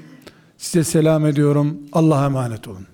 Size 0.58 0.84
selam 0.84 1.26
ediyorum. 1.26 1.78
Allah'a 1.94 2.26
emanet 2.26 2.68
olun. 2.68 2.91